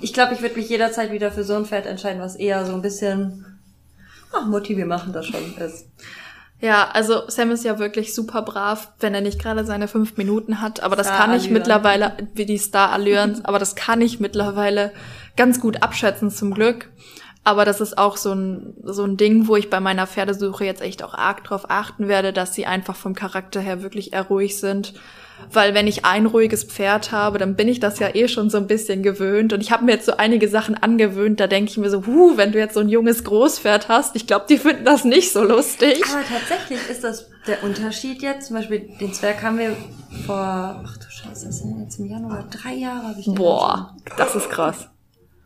Ich 0.00 0.12
glaube, 0.12 0.34
ich 0.34 0.42
würde 0.42 0.56
mich 0.56 0.68
jederzeit 0.68 1.12
wieder 1.12 1.30
für 1.30 1.44
so 1.44 1.54
ein 1.54 1.64
Pferd 1.64 1.86
entscheiden, 1.86 2.20
was 2.20 2.34
eher 2.34 2.66
so 2.66 2.74
ein 2.74 2.82
bisschen, 2.82 3.60
ach, 4.32 4.46
Mutti, 4.46 4.76
wir 4.76 4.84
machen 4.84 5.12
das 5.12 5.26
schon 5.26 5.56
ist. 5.58 5.86
Ja, 6.60 6.88
also 6.92 7.28
Sam 7.28 7.52
ist 7.52 7.64
ja 7.64 7.78
wirklich 7.78 8.16
super 8.16 8.42
brav, 8.42 8.90
wenn 8.98 9.14
er 9.14 9.20
nicht 9.20 9.40
gerade 9.40 9.64
seine 9.64 9.86
fünf 9.86 10.16
Minuten 10.16 10.60
hat. 10.60 10.82
Aber 10.82 10.96
das 10.96 11.06
kann 11.06 11.32
ich 11.34 11.50
mittlerweile, 11.50 12.16
wie 12.34 12.46
die 12.46 12.58
Star-Allüren, 12.58 13.44
aber 13.44 13.60
das 13.60 13.76
kann 13.76 14.00
ich 14.00 14.18
mittlerweile 14.18 14.92
ganz 15.36 15.60
gut 15.60 15.84
abschätzen 15.84 16.32
zum 16.32 16.52
Glück. 16.52 16.90
Aber 17.48 17.64
das 17.64 17.80
ist 17.80 17.96
auch 17.96 18.18
so 18.18 18.34
ein, 18.34 18.74
so 18.84 19.04
ein 19.04 19.16
Ding, 19.16 19.48
wo 19.48 19.56
ich 19.56 19.70
bei 19.70 19.80
meiner 19.80 20.06
Pferdesuche 20.06 20.66
jetzt 20.66 20.82
echt 20.82 21.02
auch 21.02 21.14
arg 21.14 21.44
drauf 21.44 21.70
achten 21.70 22.06
werde, 22.06 22.34
dass 22.34 22.54
sie 22.54 22.66
einfach 22.66 22.94
vom 22.94 23.14
Charakter 23.14 23.58
her 23.58 23.82
wirklich 23.82 24.12
eher 24.12 24.24
ruhig 24.24 24.60
sind. 24.60 24.92
Weil 25.50 25.72
wenn 25.72 25.86
ich 25.86 26.04
ein 26.04 26.26
ruhiges 26.26 26.64
Pferd 26.64 27.10
habe, 27.10 27.38
dann 27.38 27.56
bin 27.56 27.66
ich 27.66 27.80
das 27.80 28.00
ja 28.00 28.14
eh 28.14 28.28
schon 28.28 28.50
so 28.50 28.58
ein 28.58 28.66
bisschen 28.66 29.02
gewöhnt. 29.02 29.54
Und 29.54 29.62
ich 29.62 29.72
habe 29.72 29.86
mir 29.86 29.92
jetzt 29.92 30.04
so 30.04 30.18
einige 30.18 30.46
Sachen 30.46 30.74
angewöhnt, 30.74 31.40
da 31.40 31.46
denke 31.46 31.70
ich 31.70 31.78
mir 31.78 31.88
so, 31.88 32.04
huh, 32.04 32.36
wenn 32.36 32.52
du 32.52 32.58
jetzt 32.58 32.74
so 32.74 32.80
ein 32.80 32.90
junges 32.90 33.24
Großpferd 33.24 33.88
hast, 33.88 34.14
ich 34.14 34.26
glaube, 34.26 34.44
die 34.46 34.58
finden 34.58 34.84
das 34.84 35.04
nicht 35.04 35.32
so 35.32 35.42
lustig. 35.42 36.04
Aber 36.04 36.24
tatsächlich 36.28 36.80
ist 36.90 37.02
das 37.02 37.30
der 37.46 37.64
Unterschied 37.64 38.20
jetzt. 38.20 38.48
Zum 38.48 38.56
Beispiel 38.56 38.90
den 39.00 39.14
Zwerg 39.14 39.42
haben 39.42 39.58
wir 39.58 39.74
vor, 40.26 40.84
ach 40.84 40.98
du 40.98 41.06
Scheiße, 41.08 41.46
das 41.46 41.60
sind 41.60 41.80
jetzt 41.80 41.98
im 41.98 42.10
Januar 42.10 42.44
drei 42.50 42.74
Jahre. 42.74 43.08
Hab 43.08 43.18
ich 43.18 43.24
Boah, 43.24 43.96
das 44.18 44.34
ist 44.34 44.50
krass. 44.50 44.90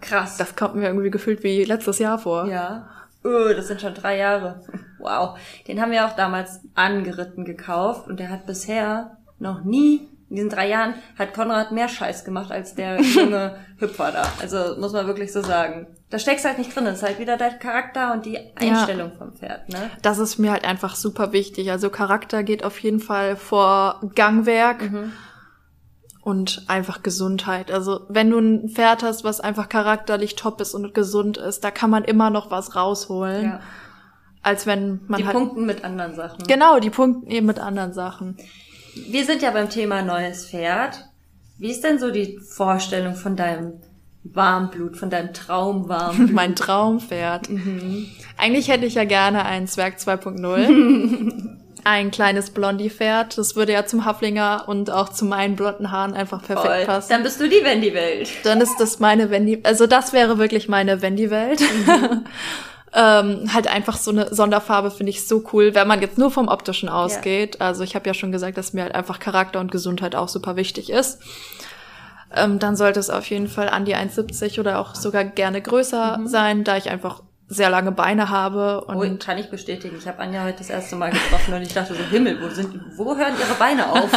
Krass. 0.03 0.37
Das 0.37 0.55
kommt 0.57 0.75
mir 0.75 0.87
irgendwie 0.87 1.11
gefühlt 1.11 1.43
wie 1.43 1.65
letztes 1.65 1.99
Jahr 1.99 2.19
vor. 2.19 2.47
Ja. 2.47 2.88
Oh, 3.25 3.53
das 3.55 3.69
sind 3.69 3.81
schon 3.81 3.95
drei 3.95 4.19
Jahre. 4.19 4.61
Wow. 4.99 5.38
Den 5.69 5.81
haben 5.81 5.93
wir 5.93 6.07
auch 6.07 6.17
damals 6.17 6.61
angeritten 6.75 7.45
gekauft 7.45 8.09
und 8.09 8.19
der 8.19 8.31
hat 8.31 8.47
bisher 8.47 9.17
noch 9.38 9.65
nie, 9.65 10.09
in 10.29 10.37
diesen 10.37 10.51
drei 10.51 10.69
Jahren, 10.69 10.95
hat 11.19 11.35
Konrad 11.35 11.73
mehr 11.73 11.88
Scheiß 11.88 12.25
gemacht 12.25 12.51
als 12.51 12.75
der 12.75 13.01
junge 13.01 13.57
Hüpfer 13.79 14.11
da. 14.11 14.25
Also 14.41 14.77
muss 14.81 14.93
man 14.93 15.07
wirklich 15.07 15.33
so 15.33 15.41
sagen. 15.41 15.87
Da 16.11 16.19
steckst 16.19 16.45
halt 16.45 16.59
nicht 16.59 16.75
drin. 16.75 16.85
Das 16.85 16.97
ist 16.97 17.03
halt 17.05 17.19
wieder 17.19 17.37
dein 17.37 17.59
Charakter 17.59 18.12
und 18.12 18.27
die 18.27 18.38
Einstellung 18.57 19.11
ja. 19.11 19.17
vom 19.17 19.33
Pferd, 19.35 19.69
ne? 19.69 19.91
Das 20.03 20.19
ist 20.19 20.38
mir 20.38 20.51
halt 20.51 20.65
einfach 20.65 20.97
super 20.97 21.33
wichtig. 21.33 21.71
Also 21.71 21.91
Charakter 21.91 22.43
geht 22.43 22.65
auf 22.65 22.79
jeden 22.81 23.01
Fall 23.01 23.37
vor 23.37 24.01
Gangwerk. 24.15 24.91
Mhm 24.91 25.12
und 26.23 26.63
einfach 26.69 27.03
Gesundheit. 27.03 27.71
Also 27.71 28.07
wenn 28.09 28.31
du 28.31 28.39
ein 28.39 28.69
Pferd 28.69 29.03
hast, 29.03 29.25
was 29.25 29.41
einfach 29.41 29.69
charakterlich 29.69 30.37
top 30.37 30.61
ist 30.61 30.75
und 30.75 30.95
gesund 30.95 31.37
ist, 31.37 31.65
da 31.65 31.71
kann 31.71 31.91
man 31.91 32.05
immer 32.05 32.31
noch 32.31 32.51
was 32.51 32.77
rausholen. 32.77 33.45
Ja. 33.45 33.61
Als 34.41 34.67
wenn 34.67 35.01
man 35.07 35.21
die 35.21 35.27
halt 35.27 35.37
punkten 35.37 35.67
mit 35.67 35.85
anderen 35.85 36.15
Sachen. 36.15 36.47
Genau, 36.47 36.81
die 36.81 36.91
punkten 36.91 37.31
eben 37.31 37.47
mit 37.47 37.59
anderen 37.59 37.93
Sachen. 37.93 38.37
Wir 38.95 39.25
sind 39.25 39.43
ja 39.43 39.51
beim 39.51 39.69
Thema 39.69 40.03
neues 40.03 40.47
Pferd. 40.47 41.09
Wie 41.59 41.71
ist 41.71 41.85
denn 41.85 41.99
so 41.99 42.11
die 42.11 42.39
Vorstellung 42.39 43.15
von 43.15 43.37
deinem 43.37 43.75
Warmblut, 44.25 44.97
von 44.97 45.11
deinem 45.11 45.33
Traumwarmblut? 45.33 46.31
mein 46.33 46.55
Traumpferd. 46.57 47.51
Mhm. 47.51 48.07
Eigentlich 48.37 48.69
hätte 48.69 48.87
ich 48.87 48.95
ja 48.95 49.05
gerne 49.05 49.45
einen 49.45 49.67
Zwerg 49.67 49.99
2.0. 49.99 51.62
ein 51.85 52.11
kleines 52.11 52.51
Blondie-Pferd. 52.51 53.37
Das 53.38 53.57
würde 53.57 53.73
ja 53.73 53.87
zum 53.87 54.05
Haflinger 54.05 54.64
und 54.66 54.90
auch 54.90 55.09
zu 55.09 55.25
meinen 55.25 55.57
blonden 55.57 55.90
Haaren 55.90 56.14
einfach 56.14 56.42
perfekt 56.42 56.66
Voll. 56.66 56.85
passen. 56.87 57.09
Dann 57.11 57.23
bist 57.23 57.40
du 57.40 57.49
die 57.49 57.64
Wendy-Welt. 57.64 58.31
Dann 58.45 58.61
ist 58.61 58.77
das 58.79 59.01
meine 59.01 59.31
Wendy, 59.31 59.61
also 59.64 59.87
das 59.87 60.12
wäre 60.12 60.38
wirklich 60.38 60.68
meine 60.68 61.03
Wendy-Welt. 61.03 61.61
Mhm. 61.61 62.25
ähm, 62.95 63.55
halt 63.55 63.68
einfach 63.68 63.97
so 63.97 64.11
eine 64.11 64.35
Sonderfarbe 64.35 64.90
finde 64.90 65.11
ich 65.11 65.27
so 65.27 65.45
cool, 65.53 65.75
wenn 65.75 65.88
man 65.88 66.01
jetzt 66.01 66.18
nur 66.18 66.31
vom 66.31 66.49
Optischen 66.49 66.88
ausgeht. 66.88 67.57
Ja. 67.59 67.66
Also 67.66 67.85
ich 67.85 67.95
habe 67.95 68.07
ja 68.07 68.14
schon 68.14 68.33
gesagt, 68.33 68.59
dass 68.59 68.73
mir 68.73 68.83
halt 68.83 68.95
einfach 68.95 69.18
Charakter 69.18 69.61
und 69.61 69.73
Gesundheit 69.73 70.14
auch 70.14 70.29
super 70.29 70.57
wichtig 70.57 70.90
ist. 70.90 71.21
Ähm, 72.35 72.59
dann 72.59 72.77
sollte 72.77 73.01
es 73.01 73.11
auf 73.11 73.29
jeden 73.29 73.49
Fall 73.49 73.68
an 73.68 73.85
die 73.85 73.97
1,70 73.97 74.61
oder 74.61 74.79
auch 74.79 74.95
sogar 74.95 75.25
gerne 75.25 75.61
größer 75.61 76.18
mhm. 76.18 76.27
sein, 76.27 76.64
da 76.64 76.77
ich 76.77 76.90
einfach 76.90 77.23
sehr 77.53 77.71
lange 77.71 77.93
Beine 77.93 78.31
habe. 78.31 78.83
Und 78.85 78.97
oh, 78.97 79.17
kann 79.25 79.38
ich 79.38 79.51
bestätigen. 79.51 79.97
Ich 79.99 80.09
habe 80.09 80.19
Anja 80.21 80.45
heute 80.45 80.59
das 80.59 80.71
erste 80.71 80.97
Mal 80.97 81.11
getroffen 81.11 81.55
und 81.55 81.62
ich 81.62 81.75
dachte 81.75 81.95
so, 81.95 82.03
Himmel, 82.05 82.38
wo 82.41 82.49
sind, 82.49 82.81
wo 82.97 83.17
hören 83.17 83.35
ihre 83.38 83.55
Beine 83.59 83.91
auf? 83.91 84.11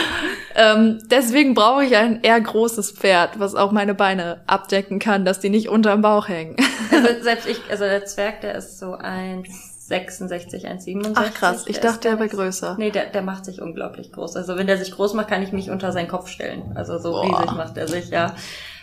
ähm, 0.54 0.98
deswegen 1.10 1.54
brauche 1.54 1.84
ich 1.84 1.96
ein 1.96 2.22
eher 2.22 2.40
großes 2.40 2.92
Pferd, 2.92 3.38
was 3.38 3.54
auch 3.54 3.72
meine 3.72 3.94
Beine 3.94 4.40
abdecken 4.46 4.98
kann, 4.98 5.24
dass 5.24 5.40
die 5.40 5.50
nicht 5.50 5.68
unterm 5.68 6.00
Bauch 6.00 6.28
hängen. 6.28 6.56
also 6.92 7.08
selbst 7.22 7.48
ich, 7.48 7.60
also 7.70 7.84
der 7.84 8.04
Zwerg, 8.06 8.40
der 8.42 8.54
ist 8.54 8.78
so 8.78 8.94
1,66, 8.94 10.64
1,67. 10.64 11.12
Ach 11.14 11.34
krass, 11.34 11.64
ich 11.66 11.80
dachte, 11.80 12.08
der 12.08 12.18
wäre 12.18 12.28
größer. 12.28 12.76
Nee, 12.78 12.90
der, 12.90 13.06
der 13.06 13.22
macht 13.22 13.44
sich 13.44 13.60
unglaublich 13.60 14.12
groß. 14.12 14.36
Also 14.36 14.56
wenn 14.56 14.68
der 14.68 14.78
sich 14.78 14.92
groß 14.92 15.14
macht, 15.14 15.28
kann 15.28 15.42
ich 15.42 15.52
mich 15.52 15.70
unter 15.70 15.90
seinen 15.90 16.08
Kopf 16.08 16.28
stellen. 16.28 16.72
Also 16.76 16.98
so 16.98 17.10
Boah. 17.10 17.24
riesig 17.24 17.56
macht 17.56 17.76
er 17.76 17.88
sich, 17.88 18.10
ja. 18.10 18.34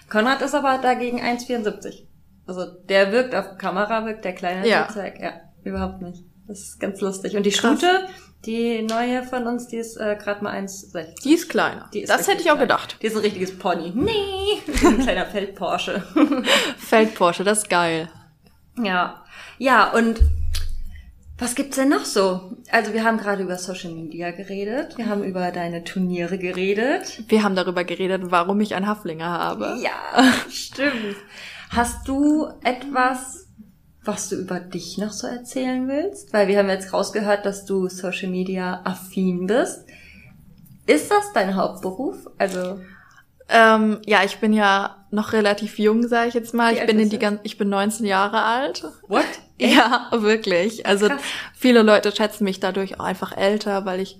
Konrad 0.09 0.41
ist 0.41 0.55
aber 0.55 0.77
dagegen 0.77 1.21
1,74. 1.21 2.03
Also 2.47 2.65
der 2.65 3.11
wirkt 3.11 3.35
auf 3.35 3.57
Kamera, 3.57 4.05
wirkt 4.05 4.25
der 4.25 4.33
kleine 4.33 4.67
ja. 4.67 4.87
Zwerg. 4.87 5.19
Ja, 5.19 5.33
überhaupt 5.63 6.01
nicht. 6.01 6.23
Das 6.47 6.59
ist 6.59 6.79
ganz 6.79 7.01
lustig. 7.01 7.35
Und 7.35 7.45
die 7.45 7.51
Stute, 7.51 8.07
die 8.45 8.81
neue 8.83 9.23
von 9.23 9.45
uns, 9.47 9.67
die 9.67 9.75
ist 9.75 9.97
äh, 9.97 10.15
gerade 10.15 10.41
mal 10.43 10.55
1,60. 10.55 11.23
Die 11.23 11.33
ist 11.33 11.49
kleiner. 11.49 11.89
Die 11.93 12.01
ist 12.01 12.09
das 12.09 12.27
hätte 12.27 12.41
ich 12.41 12.49
auch 12.49 12.55
klein. 12.55 12.67
gedacht. 12.67 12.97
Die 13.01 13.07
ist 13.07 13.15
ein 13.15 13.21
richtiges 13.21 13.57
Pony. 13.59 13.91
Nee, 13.93 14.61
ein 14.85 14.99
kleiner 14.99 15.25
Feldporsche. 15.25 16.03
Feldporsche, 16.77 17.43
das 17.43 17.59
ist 17.59 17.69
geil. 17.69 18.09
Ja. 18.81 19.23
Ja, 19.57 19.91
und 19.91 20.21
was 21.39 21.53
gibt's 21.53 21.75
denn 21.75 21.89
noch 21.89 22.05
so? 22.05 22.53
Also 22.71 22.93
wir 22.93 23.03
haben 23.03 23.17
gerade 23.17 23.43
über 23.43 23.57
Social 23.57 23.91
Media 23.91 24.31
geredet, 24.31 24.97
wir 24.97 25.07
haben 25.07 25.23
über 25.23 25.51
deine 25.51 25.83
Turniere 25.83 26.39
geredet. 26.39 27.23
Wir 27.27 27.43
haben 27.43 27.55
darüber 27.55 27.83
geredet, 27.83 28.23
warum 28.25 28.59
ich 28.61 28.73
einen 28.73 28.87
Haflinger 28.87 29.29
habe. 29.29 29.77
Ja, 29.79 30.23
stimmt. 30.49 31.17
Hast 31.69 32.07
du 32.07 32.47
etwas, 32.63 33.47
was 34.03 34.29
du 34.29 34.35
über 34.35 34.59
dich 34.59 34.97
noch 34.97 35.11
so 35.11 35.27
erzählen 35.27 35.87
willst? 35.87 36.33
Weil 36.33 36.47
wir 36.47 36.59
haben 36.59 36.69
jetzt 36.69 36.93
rausgehört, 36.93 37.45
dass 37.45 37.65
du 37.65 37.89
Social 37.89 38.29
Media 38.29 38.81
affin 38.83 39.47
bist. 39.47 39.85
Ist 40.85 41.11
das 41.11 41.33
dein 41.33 41.55
Hauptberuf? 41.55 42.27
Also 42.37 42.79
ähm, 43.49 43.99
ja, 44.05 44.23
ich 44.25 44.37
bin 44.39 44.51
ja 44.51 45.05
noch 45.09 45.31
relativ 45.31 45.79
jung, 45.79 46.07
sage 46.07 46.29
ich 46.29 46.33
jetzt 46.33 46.53
mal. 46.53 46.73
Wie 46.73 46.79
ich 46.79 46.85
bin 46.85 46.99
in 46.99 47.09
die 47.09 47.19
ganz, 47.19 47.39
ich 47.43 47.57
bin 47.57 47.69
19 47.69 48.05
Jahre 48.05 48.43
alt. 48.43 48.85
What? 49.07 49.25
Ja, 49.59 50.09
wirklich. 50.11 50.85
Also 50.85 51.07
Krass. 51.07 51.19
viele 51.55 51.81
Leute 51.81 52.15
schätzen 52.15 52.43
mich 52.43 52.59
dadurch 52.59 52.99
auch 52.99 53.05
einfach 53.05 53.35
älter, 53.35 53.85
weil 53.85 54.01
ich 54.01 54.19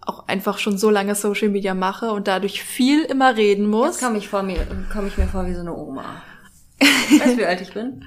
auch 0.00 0.26
einfach 0.26 0.58
schon 0.58 0.78
so 0.78 0.90
lange 0.90 1.14
Social 1.14 1.48
Media 1.48 1.74
mache 1.74 2.10
und 2.10 2.26
dadurch 2.26 2.64
viel 2.64 3.04
immer 3.04 3.36
reden 3.36 3.68
muss. 3.68 3.90
Jetzt 3.90 4.02
komme 4.02 4.18
ich 4.18 4.28
vor 4.28 4.42
mir, 4.42 4.66
komme 4.92 5.06
ich 5.06 5.16
mir 5.16 5.28
vor 5.28 5.46
wie 5.46 5.54
so 5.54 5.60
eine 5.60 5.76
Oma. 5.76 6.22
Weißt 6.84 7.34
du, 7.34 7.38
wie 7.38 7.46
alt 7.46 7.60
ich 7.60 7.72
bin? 7.72 8.04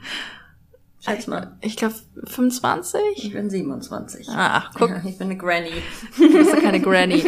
Schätz 1.08 1.28
mal. 1.28 1.56
Ich 1.62 1.78
glaube 1.78 1.96
25? 2.26 3.00
Ich 3.16 3.32
bin 3.32 3.50
27. 3.50 4.28
Ach, 4.30 4.72
guck. 4.78 4.90
Ja, 4.90 5.02
ich 5.06 5.18
bin 5.18 5.28
eine 5.28 5.38
Granny. 5.38 5.72
Du 6.18 6.32
bist 6.34 6.52
ja 6.54 6.60
keine 6.60 6.82
Granny. 6.82 7.24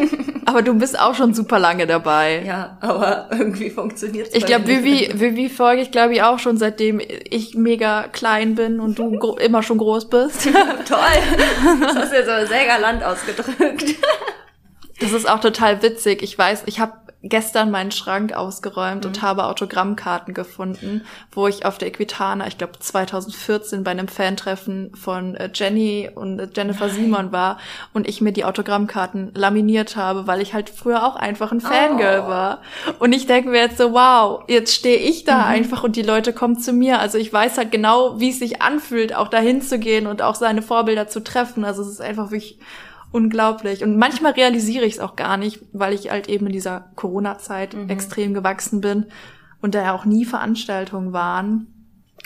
Aber 0.46 0.64
du 0.64 0.74
bist 0.74 1.00
auch 1.00 1.14
schon 1.14 1.34
super 1.34 1.60
lange 1.60 1.86
dabei. 1.86 2.44
Ja, 2.44 2.78
aber 2.82 3.30
irgendwie 3.32 3.70
funktioniert 3.70 4.30
es 4.30 4.34
Ich 4.34 4.46
glaube, 4.46 4.68
Vivi, 4.68 5.12
Vivi 5.14 5.48
folge 5.48 5.84
ich, 5.84 5.92
glaube 5.92 6.14
ich, 6.14 6.24
auch 6.24 6.40
schon 6.40 6.58
seitdem 6.58 7.00
ich 7.00 7.56
mega 7.56 8.08
klein 8.08 8.56
bin 8.56 8.80
und 8.80 8.98
du 8.98 9.36
immer 9.40 9.64
schon 9.64 9.78
groß 9.78 10.10
bist. 10.10 10.44
Toll. 10.88 11.00
Das 11.82 11.96
hast 11.96 12.12
du 12.12 12.18
ja 12.18 12.42
so 12.42 12.48
sehr 12.48 12.66
galant 12.66 13.04
ausgedrückt. 13.04 13.96
Das 15.00 15.14
ist 15.14 15.30
auch 15.30 15.40
total 15.40 15.82
witzig. 15.82 16.24
Ich 16.24 16.38
weiß, 16.38 16.64
ich 16.66 16.80
habe 16.80 16.94
gestern 17.22 17.70
meinen 17.70 17.92
Schrank 17.92 18.34
ausgeräumt 18.34 19.04
mhm. 19.04 19.10
und 19.10 19.22
habe 19.22 19.46
Autogrammkarten 19.46 20.34
gefunden, 20.34 21.06
wo 21.32 21.48
ich 21.48 21.66
auf 21.66 21.78
der 21.78 21.90
Equitana, 21.90 22.48
ich 22.48 22.58
glaube 22.58 22.80
2014 22.80 23.84
bei 23.84 23.92
einem 23.92 24.08
Fantreffen 24.08 24.96
von 24.96 25.36
äh, 25.36 25.50
Jenny 25.54 26.10
und 26.14 26.40
äh, 26.40 26.48
Jennifer 26.56 26.88
Nein. 26.88 26.96
Simon 26.96 27.32
war 27.34 27.60
und 27.94 28.08
ich 28.08 28.22
mir 28.22 28.32
die 28.32 28.46
Autogrammkarten 28.46 29.32
laminiert 29.36 29.98
habe, 29.98 30.28
weil 30.28 30.42
ich 30.42 30.54
halt 30.54 30.70
früher 30.70 31.06
auch 31.06 31.18
einfach 31.18 31.52
ein 31.52 31.60
Fangirl 31.60 32.24
oh. 32.26 32.30
war. 32.30 32.62
Und 33.00 33.12
ich 33.12 33.28
denke 33.28 33.50
mir 33.50 33.60
jetzt 33.60 33.78
so, 33.78 33.92
wow, 33.92 34.44
jetzt 34.48 34.74
stehe 34.74 34.98
ich 34.98 35.26
da 35.26 35.40
mhm. 35.40 35.44
einfach 35.44 35.84
und 35.84 35.98
die 35.98 36.04
Leute 36.04 36.32
kommen 36.32 36.58
zu 36.58 36.72
mir. 36.72 37.00
Also 37.00 37.18
ich 37.18 37.34
weiß 37.34 37.58
halt 37.58 37.72
genau, 37.72 38.20
wie 38.20 38.30
es 38.30 38.40
sich 38.40 38.62
anfühlt, 38.62 39.14
auch 39.14 39.28
dahin 39.28 39.62
zu 39.62 39.78
gehen 39.78 40.08
und 40.08 40.22
auch 40.22 40.36
seine 40.36 40.62
Vorbilder 40.62 41.10
zu 41.10 41.22
treffen. 41.22 41.66
Also 41.66 41.82
es 41.82 41.90
ist 41.90 42.02
einfach 42.02 42.32
wirklich 42.32 42.60
unglaublich. 43.12 43.84
Und 43.84 43.98
manchmal 43.98 44.34
realisiere 44.34 44.86
ich 44.86 44.96
es 44.96 45.00
auch 45.00 45.16
gar 45.16 45.38
nicht, 45.38 45.62
weil 45.74 45.94
ich 45.94 46.12
halt 46.12 46.30
eben 46.30 46.48
in 46.48 46.54
dieser 46.54 46.92
Corona-Zeit 46.96 47.74
mhm. 47.74 47.90
extrem 47.90 48.34
gewachsen 48.34 48.82
bin 48.82 49.06
und 49.62 49.76
da 49.76 49.84
ja 49.84 49.94
auch 49.94 50.06
nie 50.06 50.26
Veranstaltungen 50.26 51.14
waren. 51.14 51.68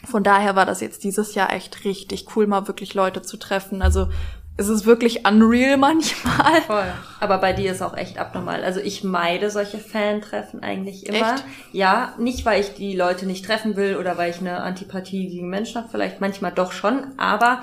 Von 0.06 0.24
daher 0.24 0.56
war 0.56 0.66
das 0.66 0.82
jetzt 0.82 1.04
dieses 1.04 1.36
Jahr 1.36 1.54
echt 1.54 1.86
richtig 1.86 2.36
cool, 2.36 2.48
mal 2.48 2.68
wirklich 2.68 2.94
Leute 2.94 3.22
zu 3.22 3.38
treffen. 3.38 3.82
Also 3.82 4.10
es 4.58 4.68
ist 4.68 4.86
wirklich 4.86 5.26
unreal 5.26 5.78
manchmal. 5.78 6.62
Voll. 6.62 6.94
Aber 7.20 7.38
bei 7.38 7.54
dir 7.54 7.72
ist 7.72 7.82
auch 7.82 7.96
echt 7.96 8.20
abnormal. 8.20 8.64
Also 8.64 8.82
ich 8.82 9.04
meide 9.04 9.50
solche 9.50 9.78
Fan-Treffen 9.78 10.62
eigentlich 10.62 11.08
immer. 11.08 11.36
Echt? 11.36 11.46
Ja, 11.72 12.14
nicht 12.20 12.46
weil 12.46 12.62
ich 12.62 12.74
die 12.74 12.96
Leute 12.96 13.26
nicht 13.26 13.46
treffen 13.46 13.76
will 13.78 13.96
oder 13.96 14.18
weil 14.18 14.30
ich 14.30 14.40
eine 14.40 14.62
Antipathie 14.62 15.30
gegen 15.30 15.50
Menschen 15.50 15.82
habe, 15.82 15.90
vielleicht 15.90 16.20
manchmal 16.22 16.52
doch 16.52 16.72
schon, 16.72 17.18
aber 17.18 17.62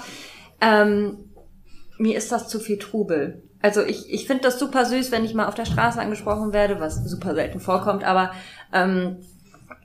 ähm, 0.61 1.30
mir 2.01 2.17
ist 2.17 2.33
das 2.33 2.49
zu 2.49 2.59
viel 2.59 2.79
Trubel. 2.79 3.43
Also 3.63 3.83
ich, 3.85 4.11
ich 4.13 4.27
finde 4.27 4.45
das 4.45 4.59
super 4.59 4.87
süß, 4.87 5.13
wenn 5.13 5.25
ich 5.25 5.35
mal 5.35 5.47
auf 5.47 5.55
der 5.55 5.67
Straße 5.67 6.01
angesprochen 6.01 6.53
werde, 6.53 6.81
was 6.81 7.05
super 7.05 7.35
selten 7.35 7.61
vorkommt, 7.61 8.05
aber 8.05 8.33
ähm, 8.73 9.19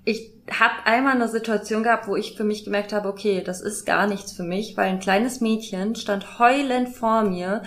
ich 0.06 0.32
habe 0.50 0.74
einmal 0.86 1.16
eine 1.16 1.28
Situation 1.28 1.84
gehabt, 1.84 2.08
wo 2.08 2.16
ich 2.16 2.38
für 2.38 2.44
mich 2.44 2.64
gemerkt 2.64 2.94
habe, 2.94 3.10
okay, 3.10 3.42
das 3.46 3.62
ist 3.62 3.86
gar 3.86 4.08
nichts 4.08 4.32
für 4.32 4.44
mich, 4.44 4.78
weil 4.78 4.88
ein 4.90 5.00
kleines 5.00 5.42
Mädchen 5.42 5.96
stand 5.96 6.40
heulend 6.40 6.90
vor 6.90 7.24
mir 7.24 7.64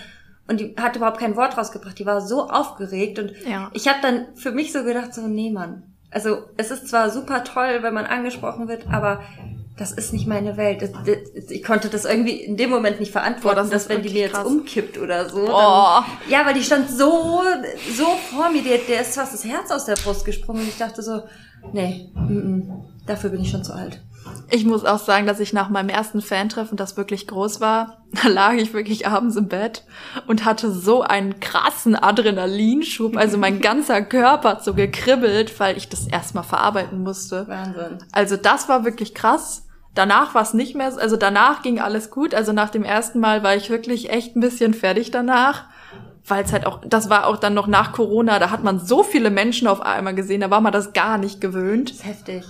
und 0.47 0.59
die 0.59 0.75
hat 0.79 0.95
überhaupt 0.95 1.19
kein 1.19 1.35
Wort 1.35 1.57
rausgebracht. 1.57 1.99
Die 1.99 2.05
war 2.05 2.21
so 2.21 2.49
aufgeregt 2.49 3.19
und 3.19 3.33
Ja. 3.45 3.69
ich 3.73 3.87
habe 3.87 3.99
dann 4.01 4.27
für 4.35 4.51
mich 4.51 4.71
so 4.71 4.83
gedacht, 4.83 5.13
so 5.13 5.27
nee, 5.27 5.51
Mann. 5.51 5.83
Also 6.09 6.39
es 6.57 6.71
ist 6.71 6.87
zwar 6.87 7.11
super 7.11 7.43
toll, 7.43 7.79
wenn 7.81 7.93
man 7.93 8.05
angesprochen 8.05 8.67
wird, 8.67 8.87
aber 8.91 9.21
das 9.79 9.93
ist 9.93 10.11
nicht 10.11 10.27
meine 10.27 10.57
Welt. 10.57 10.81
Das, 10.81 10.91
das, 10.91 11.49
ich 11.49 11.63
konnte 11.63 11.87
das 11.87 12.03
irgendwie 12.03 12.35
in 12.35 12.57
dem 12.57 12.69
Moment 12.69 12.99
nicht 12.99 13.13
verantworten, 13.13 13.55
Boah, 13.55 13.61
das 13.61 13.69
dass 13.69 13.89
wenn 13.89 14.01
die 14.01 14.09
mir 14.09 14.23
jetzt 14.23 14.33
krass. 14.33 14.45
umkippt 14.45 14.97
oder 14.97 15.29
so. 15.29 15.45
Dann, 15.45 16.03
ja, 16.29 16.45
weil 16.45 16.53
die 16.53 16.63
stand 16.63 16.89
so, 16.89 17.41
so 17.95 18.05
vor 18.29 18.49
mir, 18.51 18.61
der, 18.61 18.79
der 18.79 19.01
ist 19.01 19.15
fast 19.15 19.33
das 19.33 19.45
Herz 19.45 19.71
aus 19.71 19.85
der 19.85 19.95
Brust 19.95 20.25
gesprungen 20.25 20.61
und 20.61 20.67
ich 20.67 20.77
dachte 20.77 21.01
so, 21.01 21.23
nee, 21.71 22.11
mm, 22.13 22.33
mm, 22.33 22.83
dafür 23.05 23.29
bin 23.29 23.41
ich 23.41 23.51
schon 23.51 23.63
zu 23.63 23.73
alt. 23.73 24.01
Ich 24.51 24.65
muss 24.65 24.83
auch 24.83 24.99
sagen, 24.99 25.25
dass 25.25 25.39
ich 25.39 25.53
nach 25.53 25.69
meinem 25.69 25.89
ersten 25.89 26.21
Fantreffen, 26.21 26.75
das 26.75 26.97
wirklich 26.97 27.25
groß 27.25 27.61
war, 27.61 28.03
da 28.21 28.27
lag 28.27 28.53
ich 28.55 28.73
wirklich 28.73 29.07
abends 29.07 29.37
im 29.37 29.47
Bett 29.47 29.85
und 30.27 30.43
hatte 30.43 30.71
so 30.71 31.03
einen 31.03 31.39
krassen 31.39 31.95
Adrenalinschub. 31.95 33.15
Also 33.15 33.37
mein 33.37 33.61
ganzer 33.61 34.01
Körper 34.01 34.49
hat 34.49 34.63
so 34.65 34.73
gekribbelt, 34.73 35.57
weil 35.57 35.77
ich 35.77 35.87
das 35.87 36.05
erstmal 36.05 36.43
verarbeiten 36.43 37.01
musste. 37.01 37.47
Wahnsinn. 37.47 37.99
Also 38.11 38.35
das 38.35 38.67
war 38.67 38.83
wirklich 38.83 39.15
krass. 39.15 39.63
Danach 39.99 40.33
war 40.33 40.43
es 40.43 40.53
nicht 40.53 40.75
mehr, 40.75 40.89
so- 40.93 40.99
also 40.99 41.17
danach 41.17 41.61
ging 41.61 41.79
alles 41.81 42.09
gut. 42.09 42.33
Also 42.33 42.53
nach 42.53 42.69
dem 42.69 42.85
ersten 42.85 43.19
Mal 43.19 43.43
war 43.43 43.53
ich 43.55 43.69
wirklich 43.69 44.09
echt 44.11 44.35
ein 44.35 44.39
bisschen 44.39 44.73
fertig 44.73 45.11
danach. 45.11 45.65
Weil 46.25 46.43
es 46.45 46.53
halt 46.53 46.65
auch, 46.65 46.79
das 46.85 47.09
war 47.09 47.27
auch 47.27 47.35
dann 47.37 47.53
noch 47.53 47.67
nach 47.67 47.91
Corona, 47.91 48.39
da 48.39 48.49
hat 48.51 48.63
man 48.63 48.79
so 48.79 49.03
viele 49.03 49.29
Menschen 49.29 49.67
auf 49.67 49.81
einmal 49.81 50.15
gesehen, 50.15 50.39
da 50.41 50.49
war 50.49 50.61
man 50.61 50.71
das 50.71 50.93
gar 50.93 51.17
nicht 51.17 51.41
gewöhnt. 51.41 51.89
Das 51.89 51.97
ist 51.97 52.05
heftig. 52.05 52.45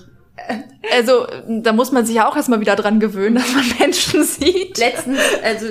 Also, 0.95 1.25
da 1.47 1.73
muss 1.73 1.91
man 1.91 2.05
sich 2.05 2.15
ja 2.15 2.27
auch 2.29 2.35
erstmal 2.35 2.59
wieder 2.59 2.75
dran 2.75 2.99
gewöhnen, 2.99 3.35
dass 3.39 3.53
man 3.53 3.63
Menschen 3.79 4.23
sieht. 4.23 4.77
Letztens, 4.77 5.19
also 5.43 5.65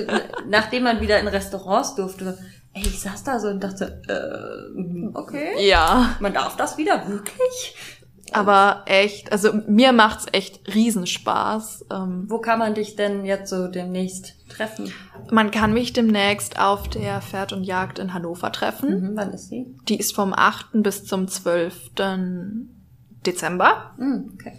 nachdem 0.47 0.83
man 0.83 0.99
wieder 1.01 1.19
in 1.19 1.27
Restaurants 1.27 1.95
durfte, 1.95 2.37
ey, 2.73 2.81
ich 2.83 2.99
saß 2.99 3.23
da 3.23 3.39
so 3.39 3.47
und 3.47 3.63
dachte, 3.63 4.01
äh, 4.07 5.17
okay, 5.17 5.67
Ja, 5.67 6.15
man 6.19 6.33
darf 6.33 6.55
das 6.57 6.77
wieder, 6.77 7.07
wirklich? 7.07 7.75
Aber 8.35 8.83
echt, 8.85 9.31
also 9.31 9.53
mir 9.67 9.91
macht's 9.91 10.25
echt 10.31 10.73
Riesenspaß. 10.73 11.85
Ähm, 11.91 12.25
Wo 12.27 12.39
kann 12.39 12.59
man 12.59 12.73
dich 12.73 12.95
denn 12.95 13.25
jetzt 13.25 13.49
so 13.49 13.67
demnächst 13.67 14.35
treffen? 14.49 14.91
man 15.31 15.51
kann 15.51 15.73
mich 15.73 15.93
demnächst 15.93 16.59
auf 16.59 16.87
der 16.87 17.21
Pferd 17.21 17.53
und 17.53 17.63
Jagd 17.63 17.99
in 17.99 18.13
Hannover 18.13 18.51
treffen. 18.51 19.11
Mhm, 19.11 19.11
wann 19.15 19.31
ist 19.31 19.49
sie? 19.49 19.75
Die 19.87 19.97
ist 19.97 20.15
vom 20.15 20.33
8. 20.33 20.81
bis 20.83 21.05
zum 21.05 21.27
12. 21.27 21.91
Dezember. 23.25 23.93
Mhm, 23.97 24.31
okay. 24.33 24.53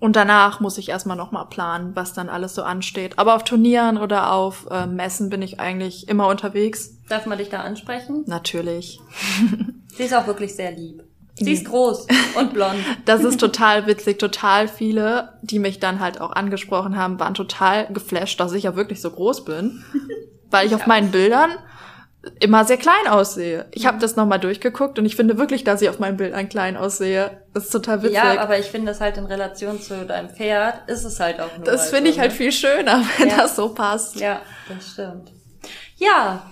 Und 0.00 0.14
danach 0.14 0.60
muss 0.60 0.78
ich 0.78 0.90
erstmal 0.90 1.16
nochmal 1.16 1.46
planen, 1.46 1.96
was 1.96 2.12
dann 2.12 2.28
alles 2.28 2.54
so 2.54 2.62
ansteht. 2.62 3.18
Aber 3.18 3.34
auf 3.34 3.42
Turnieren 3.42 3.98
oder 3.98 4.32
auf 4.32 4.68
äh, 4.70 4.86
Messen 4.86 5.28
bin 5.28 5.42
ich 5.42 5.58
eigentlich 5.58 6.08
immer 6.08 6.28
unterwegs. 6.28 6.98
Darf 7.08 7.26
man 7.26 7.38
dich 7.38 7.48
da 7.48 7.62
ansprechen? 7.62 8.22
Natürlich. 8.26 9.00
Sie 9.96 10.04
ist 10.04 10.14
auch 10.14 10.28
wirklich 10.28 10.54
sehr 10.54 10.70
lieb. 10.70 11.02
Sie 11.44 11.52
ist 11.52 11.66
groß 11.66 12.06
und 12.36 12.52
blond. 12.54 12.74
Das 13.04 13.24
ist 13.24 13.38
total 13.40 13.86
witzig. 13.86 14.18
Total 14.18 14.68
viele, 14.68 15.32
die 15.42 15.58
mich 15.58 15.80
dann 15.80 16.00
halt 16.00 16.20
auch 16.20 16.32
angesprochen 16.32 16.96
haben, 16.96 17.18
waren 17.20 17.34
total 17.34 17.86
geflasht, 17.92 18.38
dass 18.40 18.52
ich 18.52 18.64
ja 18.64 18.76
wirklich 18.76 19.00
so 19.00 19.10
groß 19.10 19.44
bin. 19.44 19.84
Weil 20.50 20.66
ich 20.66 20.74
auf 20.74 20.86
meinen 20.86 21.10
Bildern 21.10 21.50
immer 22.40 22.64
sehr 22.64 22.76
klein 22.78 23.06
aussehe. 23.08 23.66
Ich 23.72 23.86
habe 23.86 23.98
das 23.98 24.16
nochmal 24.16 24.40
durchgeguckt 24.40 24.98
und 24.98 25.06
ich 25.06 25.14
finde 25.14 25.38
wirklich, 25.38 25.62
dass 25.64 25.80
ich 25.82 25.88
auf 25.88 25.98
meinen 25.98 26.16
Bildern 26.16 26.48
klein 26.48 26.76
aussehe. 26.76 27.42
Das 27.54 27.66
ist 27.66 27.70
total 27.70 28.02
witzig. 28.02 28.16
Ja, 28.16 28.40
aber 28.40 28.58
ich 28.58 28.66
finde 28.66 28.88
das 28.88 29.00
halt 29.00 29.16
in 29.18 29.24
Relation 29.26 29.80
zu 29.80 30.04
deinem 30.04 30.28
Pferd 30.30 30.88
ist 30.88 31.04
es 31.04 31.20
halt 31.20 31.40
auch 31.40 31.54
nur. 31.56 31.64
das 31.64 31.82
halt 31.82 31.90
finde 31.90 32.10
so, 32.10 32.14
ich 32.14 32.20
halt 32.20 32.32
ne? 32.32 32.36
viel 32.36 32.52
schöner, 32.52 33.02
wenn 33.18 33.28
Ja. 33.28 33.36
das 33.36 33.56
so 33.56 33.68
passt. 33.70 34.16
Ja, 34.20 34.40
das 34.68 34.92
stimmt. 34.92 35.32
Ja, 35.96 36.42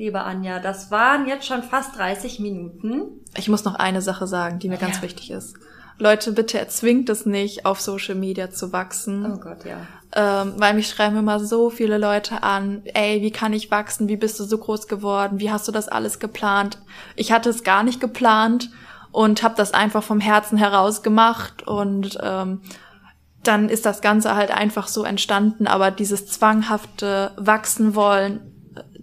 liebe 0.00 0.22
Anja, 0.22 0.60
das 0.60 0.90
waren 0.90 1.28
jetzt 1.28 1.44
schon 1.46 1.62
fast 1.62 1.98
30 1.98 2.40
Minuten. 2.40 3.20
Ich 3.36 3.50
muss 3.50 3.66
noch 3.66 3.74
eine 3.74 4.00
Sache 4.00 4.26
sagen, 4.26 4.58
die 4.58 4.70
mir 4.70 4.78
ganz 4.78 4.96
Ja. 4.96 5.02
wichtig 5.02 5.30
ist. 5.30 5.56
Leute, 5.98 6.32
bitte 6.32 6.58
erzwingt 6.58 7.10
es 7.10 7.26
nicht, 7.26 7.66
auf 7.66 7.82
Social 7.82 8.14
Media 8.14 8.50
zu 8.50 8.72
wachsen. 8.72 9.30
Oh 9.30 9.36
Gott, 9.36 9.58
ja. 9.66 9.76
ähm, 10.16 10.54
weil 10.56 10.72
mich 10.72 10.88
schreiben 10.88 11.18
immer 11.18 11.38
so 11.38 11.68
viele 11.68 11.98
Leute 11.98 12.42
an, 12.42 12.80
ey, 12.94 13.20
wie 13.20 13.30
kann 13.30 13.52
ich 13.52 13.70
wachsen, 13.70 14.08
wie 14.08 14.16
bist 14.16 14.40
du 14.40 14.44
so 14.44 14.56
groß 14.56 14.88
geworden, 14.88 15.38
wie 15.38 15.50
hast 15.50 15.68
du 15.68 15.72
das 15.72 15.88
alles 15.88 16.18
geplant? 16.18 16.78
Ich 17.14 17.30
hatte 17.30 17.50
es 17.50 17.62
gar 17.62 17.82
nicht 17.82 18.00
geplant 18.00 18.70
und 19.12 19.42
habe 19.42 19.54
das 19.54 19.74
einfach 19.74 20.02
vom 20.02 20.20
Herzen 20.20 20.56
heraus 20.56 21.02
gemacht 21.02 21.66
und 21.68 22.16
ähm, 22.22 22.62
dann 23.42 23.68
ist 23.68 23.84
das 23.84 24.00
Ganze 24.00 24.34
halt 24.34 24.50
einfach 24.50 24.88
so 24.88 25.04
entstanden, 25.04 25.66
aber 25.66 25.90
dieses 25.90 26.26
zwanghafte 26.26 27.32
Wachsen 27.36 27.94
wollen, 27.94 28.49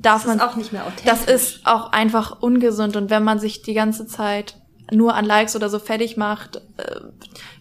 darf 0.08 0.24
Das 0.24 0.32
ist 0.32 0.40
man 0.40 0.50
auch 0.50 0.56
nicht 0.56 0.74
mehr 0.74 0.86
authentisch. 0.86 1.06
das 1.06 1.26
ist 1.26 1.66
auch 1.66 1.92
einfach 1.92 2.42
ungesund 2.42 2.96
und 2.96 3.10
wenn 3.10 3.24
man 3.24 3.40
sich 3.40 3.62
die 3.62 3.74
ganze 3.74 4.08
Zeit 4.08 4.56
nur 4.92 5.16
an 5.16 5.26
Likes 5.26 5.56
oder 5.56 5.70
so 5.70 5.80
fertig 5.80 6.18
macht, 6.18 6.58
äh, 6.78 7.02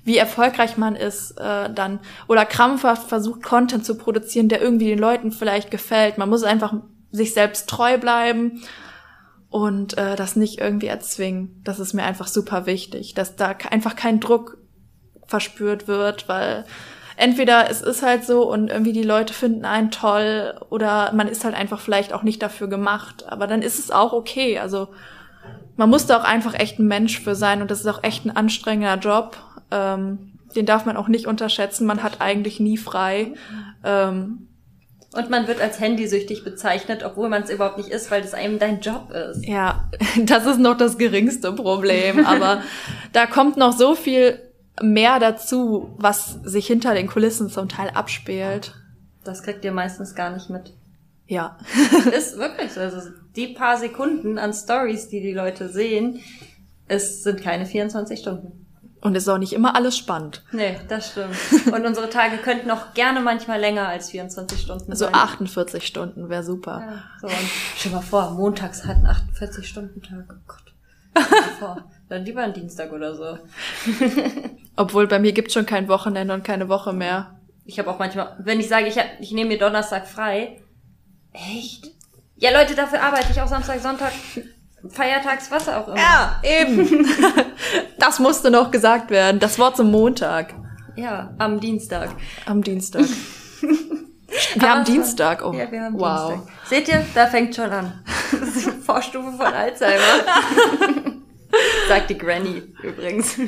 wie 0.04 0.16
erfolgreich 0.16 0.76
man 0.76 0.94
ist, 0.94 1.32
äh, 1.32 1.72
dann 1.72 1.98
oder 2.28 2.44
krampfhaft 2.44 3.08
versucht 3.08 3.42
Content 3.42 3.84
zu 3.84 3.96
produzieren, 3.96 4.48
der 4.48 4.62
irgendwie 4.62 4.86
den 4.86 4.98
Leuten 4.98 5.32
vielleicht 5.32 5.70
gefällt. 5.70 6.18
Man 6.18 6.28
muss 6.28 6.44
einfach 6.44 6.74
sich 7.10 7.34
selbst 7.34 7.68
treu 7.68 7.98
bleiben 7.98 8.62
und 9.48 9.98
äh, 9.98 10.14
das 10.14 10.36
nicht 10.36 10.60
irgendwie 10.60 10.86
erzwingen. 10.86 11.60
Das 11.64 11.80
ist 11.80 11.94
mir 11.94 12.04
einfach 12.04 12.28
super 12.28 12.66
wichtig, 12.66 13.14
dass 13.14 13.34
da 13.34 13.56
einfach 13.70 13.96
kein 13.96 14.20
Druck 14.20 14.58
verspürt 15.26 15.88
wird, 15.88 16.28
weil 16.28 16.64
entweder 17.16 17.70
es 17.70 17.82
ist 17.82 18.02
halt 18.02 18.24
so 18.24 18.50
und 18.50 18.68
irgendwie 18.68 18.92
die 18.92 19.02
Leute 19.02 19.32
finden 19.32 19.64
einen 19.64 19.90
toll 19.90 20.54
oder 20.70 21.12
man 21.12 21.28
ist 21.28 21.44
halt 21.44 21.54
einfach 21.54 21.80
vielleicht 21.80 22.12
auch 22.12 22.22
nicht 22.22 22.42
dafür 22.42 22.68
gemacht, 22.68 23.24
aber 23.28 23.46
dann 23.46 23.62
ist 23.62 23.78
es 23.78 23.90
auch 23.90 24.12
okay. 24.12 24.58
Also 24.58 24.88
man 25.76 25.90
muss 25.90 26.06
da 26.06 26.18
auch 26.18 26.24
einfach 26.24 26.54
echt 26.54 26.78
ein 26.78 26.86
Mensch 26.86 27.20
für 27.20 27.34
sein 27.34 27.62
und 27.62 27.70
das 27.70 27.80
ist 27.80 27.86
auch 27.86 28.02
echt 28.02 28.24
ein 28.24 28.36
anstrengender 28.36 28.96
Job. 28.96 29.36
Ähm, 29.70 30.32
den 30.54 30.66
darf 30.66 30.86
man 30.86 30.96
auch 30.96 31.08
nicht 31.08 31.26
unterschätzen. 31.26 31.86
Man 31.86 32.02
hat 32.02 32.20
eigentlich 32.20 32.60
nie 32.60 32.78
frei. 32.78 33.34
Ähm, 33.84 34.48
Und 35.12 35.28
man 35.28 35.46
wird 35.48 35.60
als 35.60 35.80
handysüchtig 35.80 36.44
bezeichnet, 36.44 37.02
obwohl 37.04 37.28
man 37.28 37.42
es 37.42 37.50
überhaupt 37.50 37.76
nicht 37.76 37.90
ist, 37.90 38.10
weil 38.10 38.22
das 38.22 38.32
einem 38.32 38.58
dein 38.58 38.80
Job 38.80 39.10
ist. 39.10 39.46
Ja, 39.46 39.90
das 40.22 40.46
ist 40.46 40.58
noch 40.58 40.76
das 40.76 40.96
geringste 40.96 41.52
Problem, 41.52 42.24
aber 42.24 42.62
da 43.12 43.26
kommt 43.26 43.56
noch 43.58 43.72
so 43.72 43.94
viel 43.94 44.40
mehr 44.82 45.18
dazu, 45.18 45.94
was 45.98 46.38
sich 46.44 46.66
hinter 46.66 46.94
den 46.94 47.06
Kulissen 47.06 47.48
zum 47.48 47.68
Teil 47.68 47.90
abspielt. 47.90 48.74
Das 49.24 49.42
kriegt 49.42 49.64
ihr 49.64 49.72
meistens 49.72 50.14
gar 50.14 50.30
nicht 50.30 50.50
mit. 50.50 50.74
Ja. 51.26 51.58
ist 52.16 52.38
wirklich 52.38 52.72
so. 52.72 52.80
Also 52.80 53.10
die 53.34 53.48
paar 53.48 53.76
Sekunden 53.78 54.38
an 54.38 54.52
Stories, 54.52 55.08
die 55.08 55.20
die 55.20 55.32
Leute 55.32 55.68
sehen, 55.68 56.20
es 56.88 57.22
sind 57.22 57.42
keine 57.42 57.66
24 57.66 58.20
Stunden. 58.20 58.66
Und 59.00 59.14
es 59.14 59.24
ist 59.24 59.28
auch 59.28 59.38
nicht 59.38 59.52
immer 59.52 59.76
alles 59.76 59.96
spannend. 59.96 60.42
Nee, 60.52 60.80
das 60.88 61.10
stimmt. 61.10 61.36
Und 61.72 61.86
unsere 61.86 62.08
Tage 62.08 62.38
könnten 62.38 62.70
auch 62.70 62.94
gerne 62.94 63.20
manchmal 63.20 63.60
länger 63.60 63.86
als 63.86 64.10
24 64.10 64.60
Stunden 64.60 64.90
Also 64.90 65.04
sein. 65.04 65.14
48 65.14 65.86
Stunden 65.86 66.28
wäre 66.28 66.42
super. 66.42 66.80
Ja, 66.80 67.04
so, 67.20 67.26
und 67.28 67.34
stell 67.76 67.90
dir 67.90 67.96
mal 67.98 68.02
vor, 68.02 68.30
montags 68.32 68.84
hat 68.84 68.96
einen 68.96 69.06
48-Stunden-Tag. 69.06 70.24
Oh 70.30 70.34
Gott. 70.46 70.74
Stell 71.12 71.24
dir 71.24 71.46
mal 71.46 71.58
vor. 71.58 71.84
Dann 72.08 72.24
lieber 72.24 72.42
ein 72.42 72.52
Dienstag 72.52 72.92
oder 72.92 73.14
so. 73.14 73.38
Obwohl 74.76 75.06
bei 75.06 75.18
mir 75.18 75.32
gibt's 75.32 75.54
schon 75.54 75.66
kein 75.66 75.88
Wochenende 75.88 76.34
und 76.34 76.44
keine 76.44 76.68
Woche 76.68 76.92
mehr. 76.92 77.38
Ich 77.64 77.78
habe 77.78 77.90
auch 77.90 77.98
manchmal, 77.98 78.36
wenn 78.38 78.60
ich 78.60 78.68
sage, 78.68 78.86
ich, 78.86 78.96
hab, 78.96 79.06
ich 79.20 79.32
nehme 79.32 79.48
mir 79.48 79.58
Donnerstag 79.58 80.06
frei. 80.06 80.62
Echt? 81.32 81.88
Ja, 82.36 82.56
Leute, 82.56 82.74
dafür 82.74 83.02
arbeite 83.02 83.32
ich 83.32 83.40
auch 83.40 83.48
Samstag, 83.48 83.80
Sonntag, 83.80 84.12
Feiertags, 84.88 85.50
was 85.50 85.68
auch 85.68 85.88
immer. 85.88 85.96
Ja, 85.96 86.40
eben. 86.44 87.06
das 87.98 88.20
musste 88.20 88.50
noch 88.50 88.70
gesagt 88.70 89.10
werden. 89.10 89.40
Das 89.40 89.58
Wort 89.58 89.76
zum 89.76 89.90
Montag. 89.90 90.54
Ja, 90.94 91.34
am 91.38 91.58
Dienstag. 91.60 92.10
Am 92.46 92.62
Dienstag. 92.62 93.04
Wir 94.54 94.62
Aber 94.62 94.70
haben 94.70 94.84
Dienstag. 94.84 95.44
Oh, 95.44 95.52
Ja, 95.52 95.70
wir 95.70 95.82
haben 95.82 95.98
wow. 95.98 96.32
Dienstag. 96.32 96.52
Seht 96.66 96.88
ihr, 96.88 97.06
da 97.14 97.26
fängt 97.26 97.54
schon 97.54 97.70
an. 97.70 98.04
Das 98.32 98.56
ist 98.56 98.68
eine 98.68 98.76
Vorstufe 98.78 99.32
von 99.32 99.46
Alzheimer. 99.46 100.02
Sagt 101.88 102.10
die 102.10 102.18
Granny 102.18 102.62
übrigens. 102.82 103.36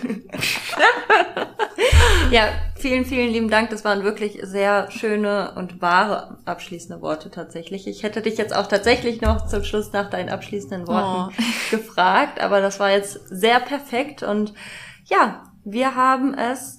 ja, 2.30 2.48
Vielen, 2.78 3.04
vielen 3.04 3.32
lieben 3.32 3.50
Dank. 3.50 3.70
Das 3.70 3.84
waren 3.84 4.04
wirklich 4.04 4.38
sehr 4.42 4.88
schöne 4.92 5.52
und 5.56 5.82
wahre 5.82 6.38
abschließende 6.44 7.02
Worte 7.02 7.28
tatsächlich. 7.28 7.88
Ich 7.88 8.04
hätte 8.04 8.22
dich 8.22 8.38
jetzt 8.38 8.54
auch 8.54 8.68
tatsächlich 8.68 9.20
noch 9.20 9.48
zum 9.48 9.64
Schluss 9.64 9.92
nach 9.92 10.11
deinen 10.11 10.28
abschließenden 10.28 10.87
Worten 10.87 11.34
oh. 11.37 11.42
gefragt, 11.76 12.40
aber 12.40 12.61
das 12.61 12.78
war 12.78 12.90
jetzt 12.90 13.20
sehr 13.28 13.58
perfekt 13.58 14.22
und 14.22 14.54
ja, 15.06 15.42
wir 15.64 15.96
haben 15.96 16.34
es 16.34 16.78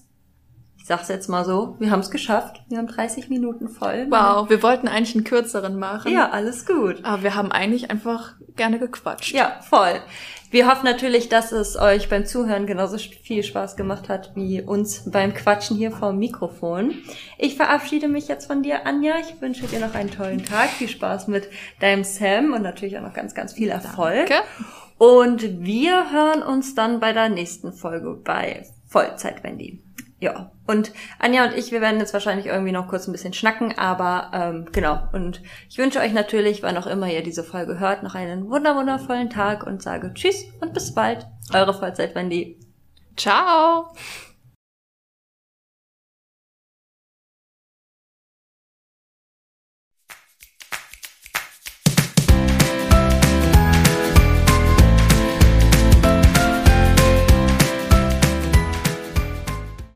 sag's 0.90 1.08
jetzt 1.08 1.30
mal 1.30 1.46
so, 1.46 1.76
wir 1.78 1.92
haben 1.92 2.00
es 2.00 2.10
geschafft. 2.10 2.64
Wir 2.68 2.80
haben 2.80 2.88
30 2.88 3.30
Minuten 3.30 3.70
voll. 3.70 4.08
Wow, 4.10 4.50
wir 4.50 4.64
wollten 4.64 4.88
eigentlich 4.88 5.14
einen 5.14 5.24
kürzeren 5.24 5.78
machen. 5.78 6.12
Ja, 6.12 6.32
alles 6.32 6.66
gut. 6.66 7.06
Aber 7.06 7.22
wir 7.22 7.36
haben 7.36 7.52
eigentlich 7.52 7.92
einfach 7.92 8.34
gerne 8.56 8.80
gequatscht. 8.80 9.36
Ja, 9.36 9.60
voll. 9.62 10.02
Wir 10.52 10.68
hoffen 10.68 10.86
natürlich, 10.86 11.30
dass 11.30 11.52
es 11.52 11.78
euch 11.78 12.10
beim 12.10 12.26
Zuhören 12.26 12.66
genauso 12.66 12.98
viel 12.98 13.44
Spaß 13.44 13.76
gemacht 13.76 14.10
hat 14.10 14.32
wie 14.36 14.62
uns 14.62 15.10
beim 15.12 15.34
Quatschen 15.34 15.78
hier 15.78 15.92
vom 15.92 16.18
Mikrofon. 16.18 16.96
Ich 17.38 17.56
verabschiede 17.56 18.08
mich 18.08 18.28
jetzt 18.28 18.48
von 18.48 18.64
dir, 18.64 18.88
Anja. 18.88 19.14
Ich 19.20 19.40
wünsche 19.42 19.68
dir 19.68 19.80
noch 19.80 19.94
einen 19.94 20.10
tollen 20.10 20.44
Tag. 20.44 20.70
Viel 20.70 20.90
Spaß 20.90 21.28
mit 21.28 21.50
deinem 21.80 22.04
Sam 22.04 22.54
und 22.54 22.64
natürlich 22.64 22.98
auch 22.98 23.04
noch 23.04 23.14
ganz, 23.14 23.36
ganz 23.36 23.54
viel 23.54 23.70
Erfolg. 23.70 24.28
Danke. 24.28 24.44
Und 24.98 25.64
wir 25.64 26.12
hören 26.12 26.42
uns 26.42 26.74
dann 26.74 27.00
bei 27.00 27.14
der 27.14 27.30
nächsten 27.30 27.72
Folge 27.72 28.20
bei 28.24 28.66
Vollzeit 28.88 29.44
Wendy 29.44 29.84
ja, 30.20 30.52
und 30.70 30.92
Anja 31.18 31.46
und 31.46 31.56
ich, 31.56 31.72
wir 31.72 31.82
werden 31.82 32.00
jetzt 32.00 32.14
wahrscheinlich 32.14 32.46
irgendwie 32.46 32.72
noch 32.72 32.88
kurz 32.88 33.08
ein 33.08 33.12
bisschen 33.12 33.34
schnacken, 33.34 33.76
aber 33.76 34.30
ähm, 34.34 34.68
genau. 34.72 35.02
Und 35.14 35.42
ich 35.68 35.80
wünsche 35.80 36.00
euch 36.00 36.14
natürlich, 36.14 36.62
wann 36.62 36.78
auch 36.78 36.86
immer 36.86 37.12
ihr 37.12 37.24
diese 37.24 37.44
Folge 37.44 37.80
hört, 37.80 38.04
noch 38.04 38.14
einen 38.14 38.52
wunderwundervollen 38.52 39.32
Tag 39.32 39.66
und 39.66 39.82
sage 39.82 40.14
Tschüss 40.14 40.46
und 40.62 40.76
bis 40.76 40.94
bald. 40.94 41.26
Eure 41.52 41.74
Vollzeit 41.74 42.14
Wendy. 42.14 42.60
Ciao. 43.18 43.88